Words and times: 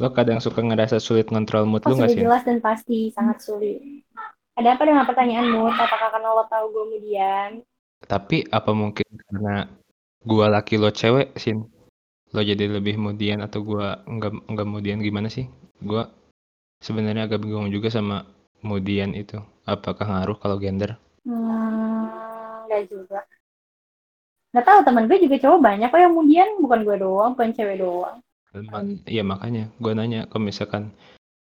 Lo 0.00 0.08
kadang 0.16 0.40
suka 0.44 0.60
ngerasa 0.64 0.96
sulit 1.06 1.26
ngontrol 1.30 1.64
mood 1.70 1.84
Oh, 1.84 1.92
lu 1.92 1.94
nggak 2.00 2.10
sudah 2.10 2.16
sih? 2.16 2.22
jelas 2.24 2.42
dan 2.48 2.58
pasti 2.66 2.98
sangat 3.16 3.38
sulit. 3.46 3.78
Ada 4.58 4.68
apa 4.76 4.82
dengan 4.88 5.04
pertanyaanmu? 5.08 5.62
Apakah 5.72 6.08
karena 6.14 6.28
lo 6.36 6.44
tahu 6.52 6.64
gue 6.74 6.82
kemudian? 6.88 7.50
Tapi 8.12 8.36
apa 8.58 8.70
mungkin 8.82 9.06
karena 9.28 9.54
gua 10.30 10.46
laki 10.54 10.74
lo 10.82 10.90
cewek, 11.00 11.28
Sin? 11.42 11.58
Lo 12.34 12.40
jadi 12.50 12.64
lebih 12.76 12.96
mudian 13.04 13.40
atau 13.46 13.60
gua 13.68 13.86
enggak 14.10 14.32
enggak 14.50 14.68
mudian 14.72 15.00
gimana 15.06 15.28
sih? 15.36 15.46
Gua 15.88 16.02
sebenarnya 16.86 17.22
agak 17.28 17.40
bingung 17.44 17.68
juga 17.74 17.88
sama 17.96 18.16
mudian 18.68 19.12
itu. 19.22 19.38
Apakah 19.68 20.06
ngaruh 20.08 20.36
kalau 20.42 20.56
gender? 20.64 20.90
Hmm, 21.24 22.64
enggak 22.66 22.82
juga. 22.92 23.20
Gak 24.54 24.66
tahu 24.66 24.80
temen 24.86 25.06
gue 25.06 25.18
juga 25.24 25.36
cowok 25.42 25.60
banyak 25.68 25.88
kok 25.92 26.00
yang 26.02 26.12
kemudian 26.14 26.48
bukan 26.62 26.80
gue 26.86 26.96
doang, 27.04 27.30
bukan 27.38 27.50
cewek 27.56 27.76
doang. 27.82 28.16
Iya 29.06 29.22
makanya 29.22 29.70
gue 29.78 29.92
nanya 29.94 30.26
kalau 30.26 30.42
misalkan 30.42 30.90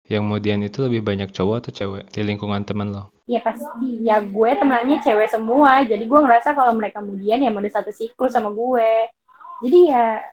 yang 0.08 0.24
mudian 0.24 0.60
itu 0.64 0.80
lebih 0.84 1.04
banyak 1.04 1.32
cowok 1.32 1.56
atau 1.64 1.72
cewek 1.72 2.04
di 2.12 2.20
lingkungan 2.24 2.64
temen 2.64 2.92
lo? 2.92 3.12
Ya 3.28 3.44
pasti, 3.44 4.00
ya 4.00 4.24
gue 4.24 4.50
temennya 4.56 5.04
cewek 5.04 5.28
semua, 5.28 5.84
jadi 5.84 6.00
gue 6.00 6.20
ngerasa 6.20 6.56
kalau 6.56 6.72
mereka 6.72 7.04
kemudian 7.04 7.44
ya 7.44 7.52
udah 7.52 7.72
satu 7.72 7.92
siklus 7.92 8.32
sama 8.32 8.48
gue. 8.48 9.08
Jadi 9.64 9.92
ya 9.92 10.24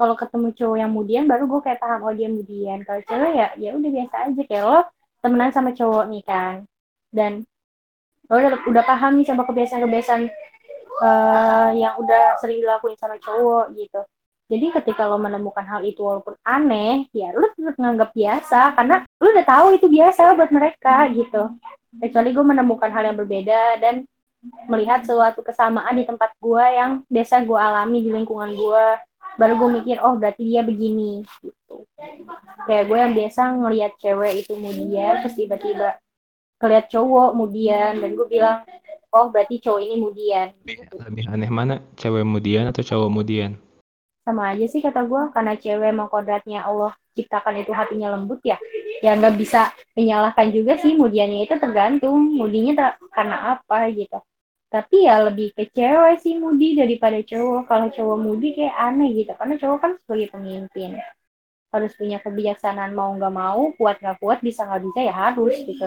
kalau 0.00 0.16
ketemu 0.16 0.48
cowok 0.56 0.76
yang 0.80 0.92
mudian 0.92 1.24
baru 1.28 1.44
gue 1.44 1.60
kayak 1.60 1.80
paham 1.80 2.08
oh 2.08 2.14
dia 2.16 2.28
mudian. 2.32 2.80
Kalau 2.88 3.04
cewek 3.04 3.32
ya 3.36 3.46
ya 3.60 3.70
udah 3.76 3.90
biasa 3.92 4.14
aja 4.32 4.42
kayak 4.48 4.64
lo 4.64 4.80
temenan 5.20 5.52
sama 5.52 5.70
cowok 5.76 6.04
nih 6.08 6.24
kan, 6.24 6.54
dan 7.12 7.32
lo 8.32 8.34
udah, 8.40 8.64
udah 8.64 8.84
paham 8.88 9.20
nih 9.20 9.28
sama 9.28 9.44
kebiasaan-kebiasaan 9.44 10.22
uh, 11.04 11.70
yang 11.76 11.94
udah 12.00 12.40
sering 12.40 12.64
dilakuin 12.64 12.96
sama 12.96 13.20
cowok 13.20 13.76
gitu. 13.76 14.00
Jadi 14.52 14.68
ketika 14.68 15.08
lo 15.08 15.16
menemukan 15.16 15.64
hal 15.64 15.80
itu 15.80 16.04
walaupun 16.04 16.36
aneh, 16.44 17.08
ya 17.16 17.32
lo 17.32 17.48
tetap 17.56 17.72
nganggap 17.80 18.12
biasa 18.12 18.76
karena 18.76 19.00
lo 19.16 19.26
udah 19.32 19.46
tahu 19.48 19.66
itu 19.80 19.88
biasa 19.88 20.36
buat 20.36 20.52
mereka 20.52 21.08
gitu. 21.16 21.56
Kecuali 21.96 22.36
gue 22.36 22.44
menemukan 22.44 22.92
hal 22.92 23.08
yang 23.08 23.16
berbeda 23.16 23.80
dan 23.80 24.04
melihat 24.68 25.08
suatu 25.08 25.40
kesamaan 25.40 25.96
di 25.96 26.04
tempat 26.04 26.36
gue 26.36 26.64
yang 26.68 27.00
biasa 27.08 27.48
gue 27.48 27.56
alami 27.56 28.04
di 28.04 28.12
lingkungan 28.12 28.52
gue, 28.52 28.86
baru 29.40 29.56
gue 29.56 29.68
mikir 29.80 29.96
oh 30.04 30.20
berarti 30.20 30.44
dia 30.44 30.60
begini 30.60 31.24
gitu. 31.40 31.88
Kayak 32.68 32.92
gue 32.92 32.98
yang 33.00 33.12
biasa 33.16 33.40
ngelihat 33.56 33.92
cewek 34.04 34.44
itu 34.44 34.52
mudian, 34.60 35.24
terus 35.24 35.32
tiba-tiba 35.32 35.96
ngeliat 36.60 36.92
cowok 36.92 37.30
mudian 37.32 38.04
dan 38.04 38.10
gue 38.12 38.26
bilang 38.28 38.68
oh 39.16 39.32
berarti 39.32 39.64
cowok 39.64 39.80
ini 39.80 39.96
mudian. 39.96 40.52
Lebih, 40.60 40.76
lebih 41.08 41.24
aneh 41.32 41.48
mana 41.48 41.80
cewek 41.96 42.28
mudian 42.28 42.68
atau 42.68 42.84
cowok 42.84 43.08
mudian? 43.08 43.56
Sama 44.22 44.54
aja 44.54 44.64
sih 44.70 44.78
kata 44.78 45.02
gue 45.02 45.22
karena 45.34 45.58
cewek 45.58 45.88
emang 45.90 46.06
kodratnya 46.06 46.62
Allah 46.62 46.94
ciptakan 47.18 47.58
itu 47.58 47.74
hatinya 47.74 48.14
lembut 48.14 48.40
ya 48.46 48.56
ya 49.02 49.18
nggak 49.18 49.34
bisa 49.34 49.74
menyalahkan 49.98 50.48
juga 50.54 50.78
sih 50.78 50.94
mudiannya 50.94 51.44
itu 51.44 51.58
tergantung 51.58 52.38
mudinya 52.38 52.72
ter 52.78 52.88
karena 53.10 53.58
apa 53.58 53.90
gitu. 53.90 54.22
Tapi 54.72 55.04
ya 55.04 55.26
lebih 55.28 55.52
ke 55.52 55.68
cewek 55.68 56.22
sih 56.22 56.38
mudi 56.40 56.78
daripada 56.78 57.20
cowok. 57.20 57.68
Kalau 57.68 57.86
cowok 57.92 58.18
mudi 58.22 58.56
kayak 58.56 58.72
aneh 58.78 59.10
gitu 59.12 59.32
karena 59.36 59.54
cowok 59.60 59.78
kan 59.82 59.92
sebagai 60.00 60.28
pemimpin. 60.32 60.90
Harus 61.68 61.92
punya 61.98 62.22
kebijaksanaan 62.22 62.96
mau 62.96 63.12
nggak 63.12 63.34
mau 63.34 63.74
kuat 63.76 64.00
nggak 64.00 64.16
kuat 64.22 64.38
bisa 64.40 64.64
nggak 64.64 64.82
bisa 64.86 65.00
ya 65.04 65.14
harus 65.28 65.54
gitu. 65.60 65.86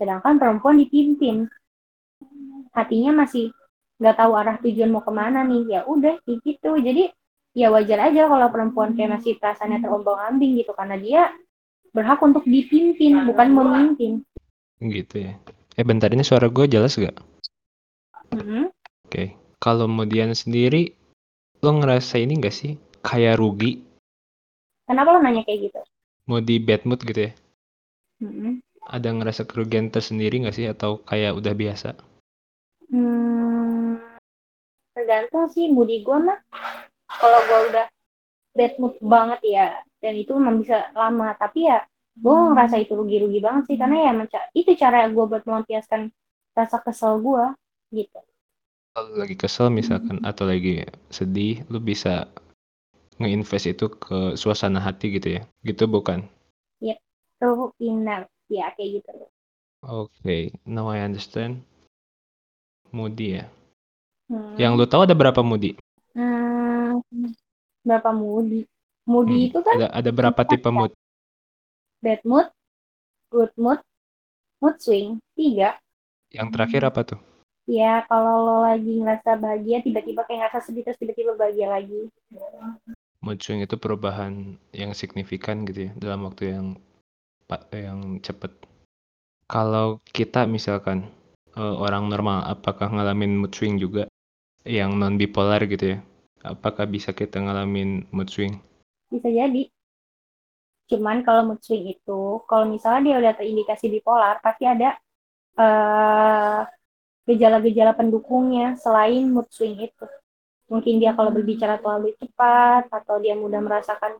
Sedangkan 0.00 0.40
perempuan 0.40 0.80
dipimpin. 0.80 1.50
Hatinya 2.72 3.26
masih 3.26 3.52
nggak 4.00 4.16
tahu 4.16 4.32
arah 4.32 4.56
tujuan 4.64 4.88
mau 4.88 5.04
ke 5.04 5.12
mana 5.12 5.44
nih 5.44 5.62
ya 5.76 5.80
udah 5.84 6.16
gitu. 6.24 6.72
Jadi 6.80 7.12
ya 7.52 7.68
wajar 7.68 8.08
aja 8.08 8.28
kalau 8.28 8.48
perempuan 8.48 8.96
kayak 8.96 9.20
masih 9.20 9.36
perasaannya 9.36 9.84
terombang 9.84 10.18
ambing 10.32 10.56
gitu 10.56 10.72
karena 10.72 10.96
dia 10.96 11.22
berhak 11.92 12.20
untuk 12.24 12.44
dipimpin 12.48 13.20
bukan 13.28 13.48
memimpin. 13.52 14.12
Gitu 14.80 15.28
ya. 15.28 15.32
Eh 15.76 15.84
bentar 15.84 16.08
ini 16.12 16.24
suara 16.24 16.48
gue 16.48 16.64
jelas 16.68 16.96
gak? 16.96 17.16
Mm 18.32 18.40
-hmm. 18.40 18.64
oke 18.72 19.12
okay. 19.12 19.28
kalau 19.60 19.84
kemudian 19.84 20.32
sendiri 20.32 20.96
lo 21.60 21.76
ngerasa 21.76 22.16
ini 22.16 22.40
gak 22.40 22.56
sih 22.56 22.80
kayak 23.04 23.36
rugi? 23.36 23.84
Kenapa 24.88 25.12
lo 25.12 25.20
nanya 25.20 25.44
kayak 25.44 25.68
gitu? 25.68 25.80
Mau 26.28 26.40
di 26.40 26.56
bad 26.56 26.88
mood 26.88 27.04
gitu 27.04 27.28
ya? 27.28 27.32
Mm 28.24 28.32
-hmm. 28.32 28.52
ada 28.88 29.08
ngerasa 29.12 29.44
kerugian 29.44 29.92
tersendiri 29.92 30.48
gak 30.48 30.56
sih 30.56 30.66
atau 30.68 31.04
kayak 31.04 31.36
udah 31.36 31.52
biasa? 31.52 31.92
Hmm, 32.92 33.96
tergantung 34.92 35.48
sih 35.48 35.72
moody 35.72 36.04
gue 36.04 36.18
mah 36.20 36.40
kalau 37.20 37.40
gue 37.44 37.60
udah 37.72 37.86
bad 38.52 38.72
mood 38.76 38.94
banget 39.00 39.40
ya 39.44 39.66
dan 40.00 40.14
itu 40.16 40.32
memang 40.36 40.62
bisa 40.64 40.92
lama. 40.96 41.34
Tapi 41.36 41.68
ya 41.68 41.84
gue 42.16 42.36
ngerasa 42.52 42.76
itu 42.80 42.92
rugi-rugi 42.92 43.40
banget 43.40 43.72
sih 43.72 43.76
karena 43.80 44.12
ya 44.12 44.12
itu 44.52 44.70
cara 44.76 45.08
gue 45.08 45.24
buat 45.24 45.44
melampiaskan 45.48 46.12
rasa 46.52 46.76
kesel 46.84 47.20
gue 47.20 47.44
gitu. 47.96 48.20
Kalau 48.92 49.16
lagi 49.16 49.36
kesel 49.36 49.72
misalkan 49.72 50.20
atau 50.20 50.44
lagi 50.44 50.84
sedih 51.08 51.64
lu 51.72 51.80
bisa 51.80 52.28
ngeinvest 53.16 53.72
itu 53.72 53.88
ke 53.88 54.36
suasana 54.36 54.80
hati 54.80 55.16
gitu 55.16 55.40
ya? 55.40 55.42
Gitu 55.64 55.88
bukan? 55.88 56.28
Ya 56.80 57.00
itu 57.40 57.72
inner 57.80 58.28
ya 58.52 58.68
kayak 58.76 59.00
gitu. 59.00 59.10
Oke 59.16 60.12
okay. 60.12 60.42
now 60.68 60.92
I 60.92 61.00
understand. 61.02 61.64
Moody 62.92 63.40
ya? 63.40 63.48
Hmm. 64.32 64.56
yang 64.56 64.80
lu 64.80 64.88
tahu 64.88 65.04
ada 65.04 65.12
berapa 65.12 65.44
moody 65.44 65.76
hmm, 66.14 67.02
berapa 67.82 68.10
moody? 68.14 68.68
Moody 69.04 69.36
hmm. 69.38 69.48
itu 69.50 69.58
kan 69.60 69.74
ada 69.78 69.88
ada 69.90 70.10
berapa 70.14 70.40
tipe 70.46 70.68
ya? 70.68 70.74
mood? 70.74 70.92
Bad 72.02 72.22
mood 72.22 72.48
good 73.32 73.52
mood 73.56 73.80
mood 74.60 74.76
swing 74.78 75.16
tiga. 75.32 75.80
Yang 76.28 76.48
terakhir 76.52 76.82
apa 76.84 77.00
tuh? 77.02 77.20
Ya 77.64 78.04
kalau 78.10 78.44
lo 78.44 78.56
lagi 78.66 79.00
ngerasa 79.00 79.38
bahagia 79.40 79.80
tiba-tiba 79.80 80.26
kayak 80.28 80.50
ngerasa 80.50 80.68
sedih 80.68 80.82
terus 80.84 81.00
tiba-tiba 81.00 81.32
bahagia 81.38 81.72
lagi. 81.72 82.12
Mood 83.22 83.38
swing 83.40 83.64
itu 83.64 83.78
perubahan 83.80 84.60
yang 84.74 84.92
signifikan 84.92 85.64
gitu 85.64 85.88
ya 85.88 85.92
dalam 85.96 86.28
waktu 86.28 86.52
yang 86.52 86.66
yang 87.72 88.00
cepet. 88.20 88.52
Kalau 89.48 90.00
kita 90.12 90.48
misalkan 90.48 91.08
uh, 91.56 91.76
orang 91.80 92.08
normal 92.08 92.44
apakah 92.48 92.88
ngalamin 92.88 93.40
mood 93.40 93.52
swing 93.52 93.76
juga 93.76 94.08
yang 94.66 94.94
non 94.98 95.18
bipolar 95.18 95.62
gitu 95.66 95.96
ya? 95.96 95.98
Apakah 96.42 96.86
bisa 96.90 97.14
kita 97.14 97.38
ngalamin 97.38 98.06
mood 98.10 98.30
swing? 98.30 98.58
Bisa 99.10 99.30
jadi. 99.30 99.70
Cuman 100.90 101.22
kalau 101.22 101.54
mood 101.54 101.62
swing 101.62 101.86
itu 101.86 102.42
kalau 102.50 102.66
misalnya 102.66 103.00
dia 103.06 103.16
udah 103.22 103.32
terindikasi 103.38 103.90
bipolar 103.90 104.42
pasti 104.42 104.66
ada 104.66 104.98
uh, 105.58 106.66
gejala-gejala 107.26 107.94
pendukungnya 107.94 108.74
selain 108.78 109.30
mood 109.30 109.46
swing 109.50 109.78
itu. 109.78 110.06
Mungkin 110.66 110.98
dia 110.98 111.12
kalau 111.14 111.30
berbicara 111.30 111.78
terlalu 111.78 112.16
cepat 112.18 112.88
atau 112.90 113.20
dia 113.22 113.36
mudah 113.38 113.60
merasakan 113.60 114.18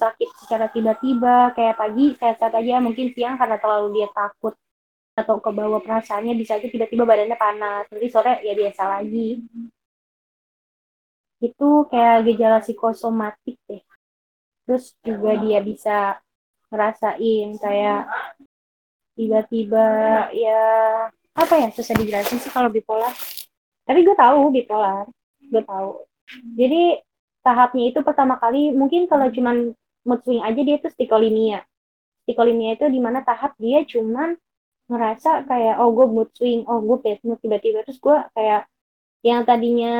sakit 0.00 0.28
secara 0.40 0.72
tiba-tiba 0.72 1.52
kayak 1.52 1.76
pagi 1.76 2.16
sehat-sehat 2.16 2.56
aja 2.56 2.80
mungkin 2.80 3.12
siang 3.12 3.36
karena 3.36 3.60
terlalu 3.60 4.00
dia 4.00 4.08
takut 4.16 4.56
atau 5.12 5.36
kebawa 5.44 5.84
perasaannya 5.84 6.32
bisa 6.40 6.56
aja 6.56 6.64
tiba-tiba 6.72 7.04
badannya 7.04 7.36
panas 7.36 7.84
nanti 7.92 8.08
sore 8.08 8.40
ya 8.40 8.56
biasa 8.56 8.82
lagi 8.88 9.44
itu 11.40 11.68
kayak 11.88 12.28
gejala 12.28 12.58
psikosomatik 12.60 13.56
deh. 13.68 13.82
Terus 14.68 14.94
juga 15.02 15.40
dia 15.40 15.58
bisa 15.64 15.96
ngerasain 16.70 17.58
kayak 17.58 18.06
tiba-tiba 19.18 19.86
ya 20.32 20.62
apa 21.34 21.54
ya 21.56 21.68
susah 21.74 21.96
dijelasin 21.96 22.38
sih 22.38 22.52
kalau 22.52 22.68
bipolar. 22.70 23.12
Tapi 23.88 24.06
gue 24.06 24.16
tahu 24.16 24.52
bipolar 24.54 25.08
gue 25.40 25.62
tahu. 25.64 26.06
Jadi 26.54 27.00
tahapnya 27.42 27.84
itu 27.90 28.00
pertama 28.06 28.38
kali 28.38 28.70
mungkin 28.70 29.10
kalau 29.10 29.32
cuman 29.32 29.72
mood 30.06 30.20
swing 30.22 30.44
aja 30.44 30.60
dia 30.60 30.76
itu 30.78 30.88
stikolimia 30.92 31.64
stikolimia 32.24 32.78
itu 32.78 32.86
di 32.86 33.00
mana 33.02 33.26
tahap 33.26 33.58
dia 33.58 33.82
cuman 33.82 34.38
ngerasa 34.86 35.50
kayak 35.50 35.82
oh 35.82 35.90
gue 35.90 36.06
mood 36.06 36.30
swing 36.36 36.62
oh 36.70 36.78
gue 36.78 36.98
bad 37.02 37.18
mood 37.26 37.38
tiba-tiba. 37.42 37.82
Terus 37.82 37.98
gue 37.98 38.16
kayak 38.38 38.70
yang 39.26 39.42
tadinya 39.42 39.94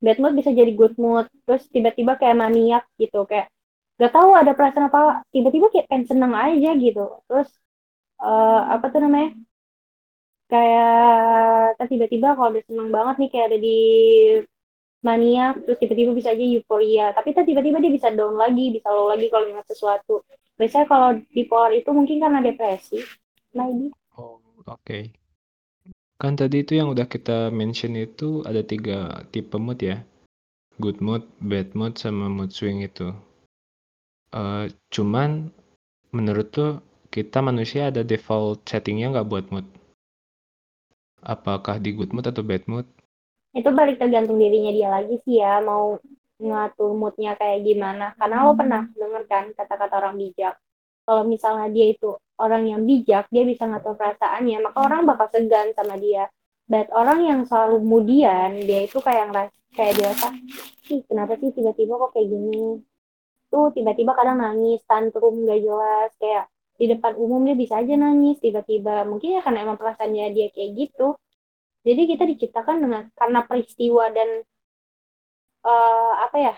bad 0.00 0.18
mood 0.20 0.34
bisa 0.36 0.50
jadi 0.52 0.72
good 0.76 0.94
mood. 1.00 1.26
Terus 1.48 1.62
tiba-tiba 1.72 2.16
kayak 2.20 2.36
maniak 2.38 2.84
gitu 3.00 3.24
kayak 3.24 3.48
gak 3.96 4.12
tahu 4.12 4.36
ada 4.36 4.52
perasaan 4.52 4.92
apa 4.92 5.24
tiba-tiba 5.32 5.72
kayak 5.72 5.88
pengen 5.88 6.04
seneng 6.08 6.32
aja 6.36 6.70
gitu. 6.76 7.04
Terus 7.28 7.48
uh, 8.20 8.60
apa 8.74 8.86
tuh 8.92 9.00
namanya? 9.04 9.30
Kayak 10.46 11.82
tiba-tiba 11.90 12.38
kalau 12.38 12.54
udah 12.54 12.64
seneng 12.70 12.88
banget 12.94 13.14
nih 13.18 13.30
kayak 13.34 13.46
ada 13.50 13.58
di 13.58 13.78
mania 15.02 15.54
terus 15.54 15.78
tiba-tiba 15.78 16.10
bisa 16.14 16.32
aja 16.34 16.44
euforia. 16.44 17.06
Tapi 17.16 17.34
tiba-tiba 17.34 17.78
dia 17.82 17.92
bisa 17.92 18.08
down 18.14 18.36
lagi 18.38 18.74
bisa 18.74 18.88
low 18.90 19.10
lagi 19.10 19.26
kalau 19.32 19.46
ingat 19.50 19.66
sesuatu. 19.70 20.22
Biasanya 20.56 20.86
kalau 20.88 21.08
bipolar 21.34 21.72
itu 21.74 21.90
mungkin 21.92 22.22
karena 22.22 22.40
depresi 22.40 23.00
maybe. 23.56 23.90
Oh 24.16 24.38
oke. 24.64 24.80
okay. 24.80 25.25
Kan 26.16 26.32
tadi 26.34 26.64
itu 26.64 26.80
yang 26.80 26.88
udah 26.92 27.04
kita 27.08 27.52
mention 27.52 27.92
itu 27.96 28.40
ada 28.48 28.64
tiga 28.64 29.24
tipe 29.30 29.56
mood 29.60 29.80
ya 29.80 30.00
good 30.80 31.00
mood 31.04 31.24
bad 31.40 31.72
mood 31.76 31.96
sama 32.00 32.26
mood 32.28 32.52
swing 32.52 32.80
itu 32.84 33.12
Uh, 34.34 34.68
cuman 34.90 35.48
menurut 36.10 36.52
tuh 36.52 36.84
kita 37.08 37.40
manusia 37.40 37.88
ada 37.88 38.04
default 38.04 38.66
settingnya 38.68 39.14
nggak 39.14 39.28
buat 39.32 39.46
mood? 39.48 39.66
Apakah 41.24 41.80
di 41.80 41.96
good 41.96 42.12
mood 42.12 42.28
atau 42.28 42.44
bad 42.44 42.66
mood? 42.68 42.84
Itu 43.56 43.72
balik 43.72 43.96
tergantung 43.96 44.36
dirinya 44.36 44.68
dia 44.74 44.88
lagi 44.92 45.16
sih 45.24 45.40
ya, 45.40 45.64
mau 45.64 45.96
ngatur 46.36 46.92
moodnya 46.92 47.38
kayak 47.40 47.64
gimana. 47.64 48.12
Karena 48.20 48.44
lo 48.44 48.52
pernah 48.52 48.84
denger 48.92 49.24
kan 49.24 49.44
kata-kata 49.56 49.94
orang 50.04 50.20
bijak. 50.20 50.54
Kalau 51.06 51.22
misalnya 51.22 51.70
dia 51.70 51.94
itu 51.94 52.18
orang 52.42 52.66
yang 52.66 52.82
bijak, 52.82 53.30
dia 53.30 53.44
bisa 53.46 53.64
ngatur 53.64 53.94
perasaannya, 53.94 54.58
maka 54.66 54.78
orang 54.82 55.06
bakal 55.06 55.30
segan 55.30 55.70
sama 55.72 55.94
dia. 55.96 56.26
But 56.66 56.90
orang 56.90 57.22
yang 57.22 57.40
selalu 57.46 57.78
kemudian, 57.78 58.58
dia 58.66 58.80
itu 58.90 58.98
kayak 58.98 59.30
ngeras 59.30 59.52
kayak 59.76 59.94
biasa, 60.02 60.26
sih 60.88 61.00
kenapa 61.06 61.38
sih 61.38 61.54
tiba-tiba 61.54 61.94
kok 62.00 62.10
kayak 62.16 62.26
gini? 62.26 62.82
Tuh 63.52 63.70
tiba-tiba 63.70 64.12
kadang 64.18 64.42
nangis, 64.42 64.82
tantrum 64.90 65.46
gak 65.46 65.62
jelas, 65.62 66.10
kayak 66.18 66.50
di 66.76 66.86
depan 66.92 67.12
umum 67.16 67.40
dia 67.46 67.56
bisa 67.56 67.80
aja 67.80 67.94
nangis 67.94 68.36
tiba-tiba. 68.42 69.06
Mungkin 69.06 69.38
ya 69.38 69.40
karena 69.46 69.62
emang 69.64 69.78
perasaannya 69.80 70.34
dia 70.34 70.48
kayak 70.52 70.70
gitu. 70.74 71.14
Jadi 71.86 72.02
kita 72.10 72.24
diciptakan 72.26 72.76
dengan 72.82 73.02
karena 73.14 73.40
peristiwa 73.46 74.10
dan 74.10 74.28
uh, 75.62 76.12
apa 76.26 76.36
ya? 76.36 76.54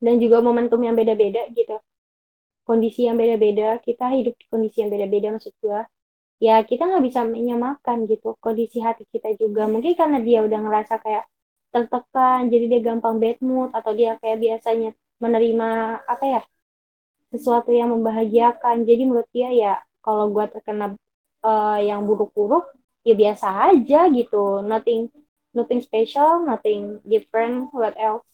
Dan 0.00 0.16
juga 0.22 0.40
momentum 0.40 0.80
yang 0.80 0.96
beda-beda 0.96 1.46
gitu. 1.52 1.76
Kondisi 2.66 3.06
yang 3.06 3.16
beda-beda, 3.20 3.78
kita 3.86 4.10
hidup 4.16 4.34
di 4.40 4.44
kondisi 4.50 4.76
yang 4.82 4.90
beda-beda 4.94 5.28
maksud 5.38 5.54
gua. 5.62 5.86
Ya 6.42 6.60
kita 6.66 6.82
nggak 6.90 7.04
bisa 7.08 7.20
menyamakan 7.24 7.98
gitu 8.10 8.34
kondisi 8.44 8.78
hati 8.82 9.06
kita 9.14 9.30
juga. 9.38 9.62
Mungkin 9.70 9.94
karena 10.00 10.18
dia 10.20 10.42
udah 10.46 10.58
ngerasa 10.66 10.94
kayak 11.04 11.24
tertekan 11.72 12.40
jadi 12.52 12.64
dia 12.72 12.80
gampang 12.88 13.16
bad 13.22 13.38
mood 13.48 13.70
atau 13.78 13.92
dia 13.94 14.18
kayak 14.20 14.38
biasanya 14.44 14.90
menerima 15.22 15.68
apa 16.12 16.24
ya 16.26 16.40
sesuatu 17.32 17.70
yang 17.70 17.94
membahagiakan. 17.94 18.82
Jadi 18.88 19.02
menurut 19.06 19.30
dia 19.30 19.48
ya 19.54 19.72
kalau 20.02 20.26
gue 20.34 20.44
terkena 20.50 20.86
uh, 21.46 21.78
yang 21.78 22.02
buruk-buruk 22.08 22.66
ya 23.06 23.14
biasa 23.14 23.46
aja 23.70 24.10
gitu. 24.10 24.66
Nothing 24.66 25.08
nothing 25.54 25.80
special 25.86 26.42
nothing 26.42 26.98
different 27.06 27.70
what 27.70 27.94
else. 27.96 28.26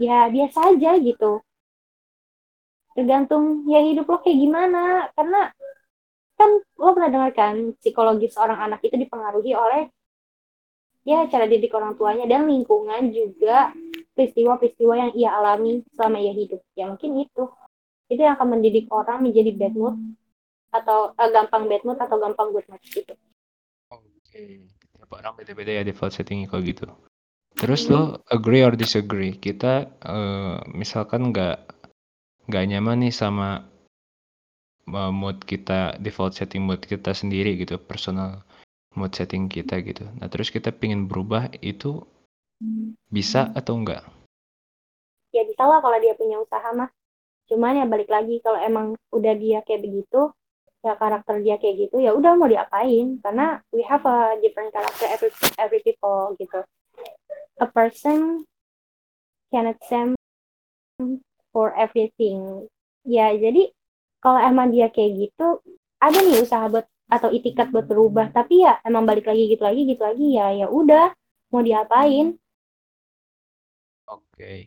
Ya 0.00 0.26
biasa 0.32 0.74
aja 0.74 0.96
gitu 0.98 1.43
tergantung 2.94 3.66
ya 3.68 3.82
hidup 3.82 4.06
lo 4.08 4.22
kayak 4.22 4.38
gimana. 4.38 5.10
Karena 5.12 5.50
kan 6.34 6.50
lo 6.78 6.90
pernah 6.94 7.10
dengar 7.10 7.30
kan 7.34 7.54
psikologis 7.78 8.34
seorang 8.34 8.58
anak 8.70 8.80
itu 8.82 8.98
dipengaruhi 8.98 9.54
oleh 9.54 9.90
ya 11.04 11.28
cara 11.28 11.44
didik 11.44 11.70
orang 11.76 11.94
tuanya 12.00 12.24
dan 12.24 12.48
lingkungan 12.48 13.12
juga 13.12 13.70
peristiwa-peristiwa 14.16 14.94
yang 14.96 15.12
ia 15.12 15.30
alami 15.36 15.84
selama 15.92 16.18
ia 16.22 16.32
hidup. 16.32 16.62
Ya 16.72 16.88
mungkin 16.88 17.20
itu. 17.20 17.44
Itu 18.08 18.20
yang 18.20 18.36
akan 18.36 18.58
mendidik 18.58 18.88
orang 18.88 19.24
menjadi 19.24 19.52
bad 19.52 19.74
mood 19.76 19.96
atau 20.74 21.14
uh, 21.14 21.30
gampang 21.30 21.70
bad 21.70 21.82
mood 21.86 21.98
atau 22.00 22.16
gampang 22.18 22.50
good 22.50 22.66
mood 22.66 22.82
gitu. 22.88 23.14
Oke. 23.92 24.02
Okay. 24.24 24.52
orang 25.14 25.38
beda-beda 25.38 25.70
ya 25.78 25.82
default 25.86 26.10
settingnya 26.10 26.50
kalau 26.50 26.64
gitu. 26.66 26.90
Terus 27.54 27.86
lo 27.86 28.18
agree 28.34 28.66
or 28.66 28.74
disagree? 28.74 29.38
Kita 29.38 29.86
uh, 30.02 30.58
misalkan 30.74 31.30
nggak 31.30 31.83
nggak 32.48 32.64
nyaman 32.70 33.08
nih 33.08 33.14
sama 33.14 33.64
mood 34.90 35.40
kita 35.48 35.96
default 36.00 36.36
setting 36.36 36.64
mood 36.64 36.84
kita 36.84 37.16
sendiri 37.16 37.56
gitu 37.56 37.80
personal 37.80 38.44
mood 38.92 39.16
setting 39.16 39.48
kita 39.48 39.80
gitu. 39.80 40.04
Nah 40.20 40.28
terus 40.28 40.52
kita 40.52 40.70
pingin 40.70 41.08
berubah 41.08 41.48
itu 41.64 42.04
bisa 43.08 43.50
atau 43.56 43.76
enggak 43.76 44.04
ya 45.34 45.42
bisa 45.42 45.66
lah 45.66 45.82
kalau 45.82 45.98
dia 45.98 46.14
punya 46.14 46.38
usaha 46.38 46.70
mah 46.70 46.88
cuman 47.50 47.82
ya 47.82 47.86
balik 47.90 48.08
lagi 48.08 48.38
kalau 48.40 48.56
emang 48.62 48.94
udah 49.10 49.34
dia 49.34 49.60
kayak 49.66 49.82
begitu 49.82 50.30
ya 50.84 50.94
karakter 50.94 51.42
dia 51.42 51.56
kayak 51.58 51.88
gitu 51.88 51.96
ya 51.98 52.12
udah 52.12 52.36
mau 52.36 52.46
diapain? 52.46 53.18
Karena 53.24 53.58
we 53.72 53.80
have 53.84 54.04
a 54.04 54.36
different 54.44 54.70
character 54.70 55.08
every 55.08 55.32
every 55.56 55.80
people 55.80 56.36
gitu. 56.36 56.60
A 57.58 57.66
person 57.68 58.44
cannot 59.48 59.80
same 59.88 60.12
for 61.54 61.70
everything. 61.78 62.66
Ya 63.06 63.30
jadi 63.30 63.70
kalau 64.18 64.42
emang 64.42 64.74
dia 64.74 64.90
kayak 64.90 65.30
gitu 65.30 65.62
ada 66.02 66.18
nih 66.18 66.42
usaha 66.42 66.66
buat 66.66 66.90
atau 67.06 67.30
itikat 67.30 67.70
buat 67.70 67.86
berubah. 67.86 68.34
Tapi 68.34 68.66
ya 68.66 68.82
emang 68.82 69.06
balik 69.06 69.30
lagi 69.30 69.46
gitu 69.46 69.62
lagi 69.62 69.86
gitu 69.86 70.02
lagi 70.02 70.34
ya 70.34 70.50
ya 70.50 70.66
udah 70.66 71.14
mau 71.54 71.62
diapain? 71.62 72.34
Oke. 74.10 74.26
Okay. 74.34 74.60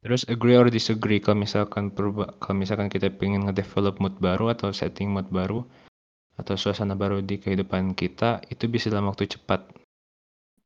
terus 0.00 0.24
agree 0.32 0.56
or 0.56 0.72
disagree 0.72 1.20
kalau 1.20 1.44
misalkan 1.44 1.92
berubah 1.92 2.32
kalau 2.40 2.56
misalkan 2.64 2.88
kita 2.88 3.12
pengen 3.12 3.44
ngedevelop 3.44 4.00
mood 4.00 4.16
baru 4.16 4.48
atau 4.48 4.72
setting 4.72 5.12
mood 5.12 5.28
baru 5.28 5.60
atau 6.40 6.56
suasana 6.56 6.96
baru 6.96 7.20
di 7.20 7.36
kehidupan 7.36 7.92
kita 7.92 8.40
itu 8.48 8.64
bisa 8.64 8.88
dalam 8.88 9.12
waktu 9.12 9.28
cepat. 9.28 9.60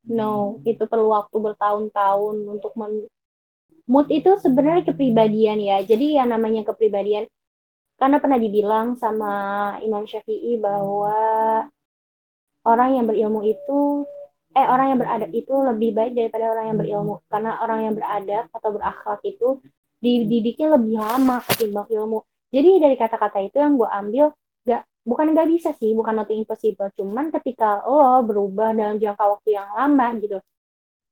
No 0.07 0.63
itu 0.63 0.87
perlu 0.87 1.11
waktu 1.11 1.35
bertahun-tahun 1.35 2.37
untuk 2.47 2.79
men 2.79 3.11
mood 3.89 4.09
itu 4.09 4.31
sebenarnya 4.41 4.89
kepribadian 4.93 5.59
ya. 5.61 5.77
Jadi 5.85 6.17
ya 6.17 6.25
namanya 6.25 6.65
kepribadian 6.73 7.29
karena 8.01 8.17
pernah 8.19 8.39
dibilang 8.41 8.99
sama 8.99 9.33
Imam 9.85 10.05
Syafi'i 10.05 10.59
bahwa 10.59 11.15
orang 12.67 12.91
yang 12.99 13.05
berilmu 13.07 13.41
itu 13.47 14.03
eh 14.55 14.67
orang 14.67 14.95
yang 14.95 14.99
beradab 15.03 15.31
itu 15.35 15.55
lebih 15.55 15.91
baik 15.95 16.13
daripada 16.15 16.45
orang 16.55 16.65
yang 16.75 16.79
berilmu. 16.79 17.15
Karena 17.29 17.51
orang 17.63 17.79
yang 17.91 17.95
beradab 17.99 18.45
atau 18.55 18.71
berakhlak 18.75 19.21
itu 19.27 19.49
dididiknya 19.99 20.77
lebih 20.79 21.01
lama 21.01 21.41
ketimbang 21.49 21.89
ilmu. 21.91 22.19
Jadi 22.55 22.71
dari 22.79 22.95
kata-kata 22.95 23.39
itu 23.43 23.57
yang 23.59 23.75
gue 23.75 23.89
ambil 23.89 24.27
gak 24.63 24.83
bukan 25.03 25.27
nggak 25.35 25.49
bisa 25.51 25.71
sih 25.77 25.91
bukan 25.93 26.15
nothing 26.23 26.47
impossible. 26.47 26.91
Cuman 26.95 27.35
ketika 27.35 27.83
lo 27.85 28.23
berubah 28.23 28.73
dalam 28.73 28.97
jangka 29.03 29.25
waktu 29.39 29.59
yang 29.59 29.69
lama 29.75 30.07
gitu. 30.23 30.39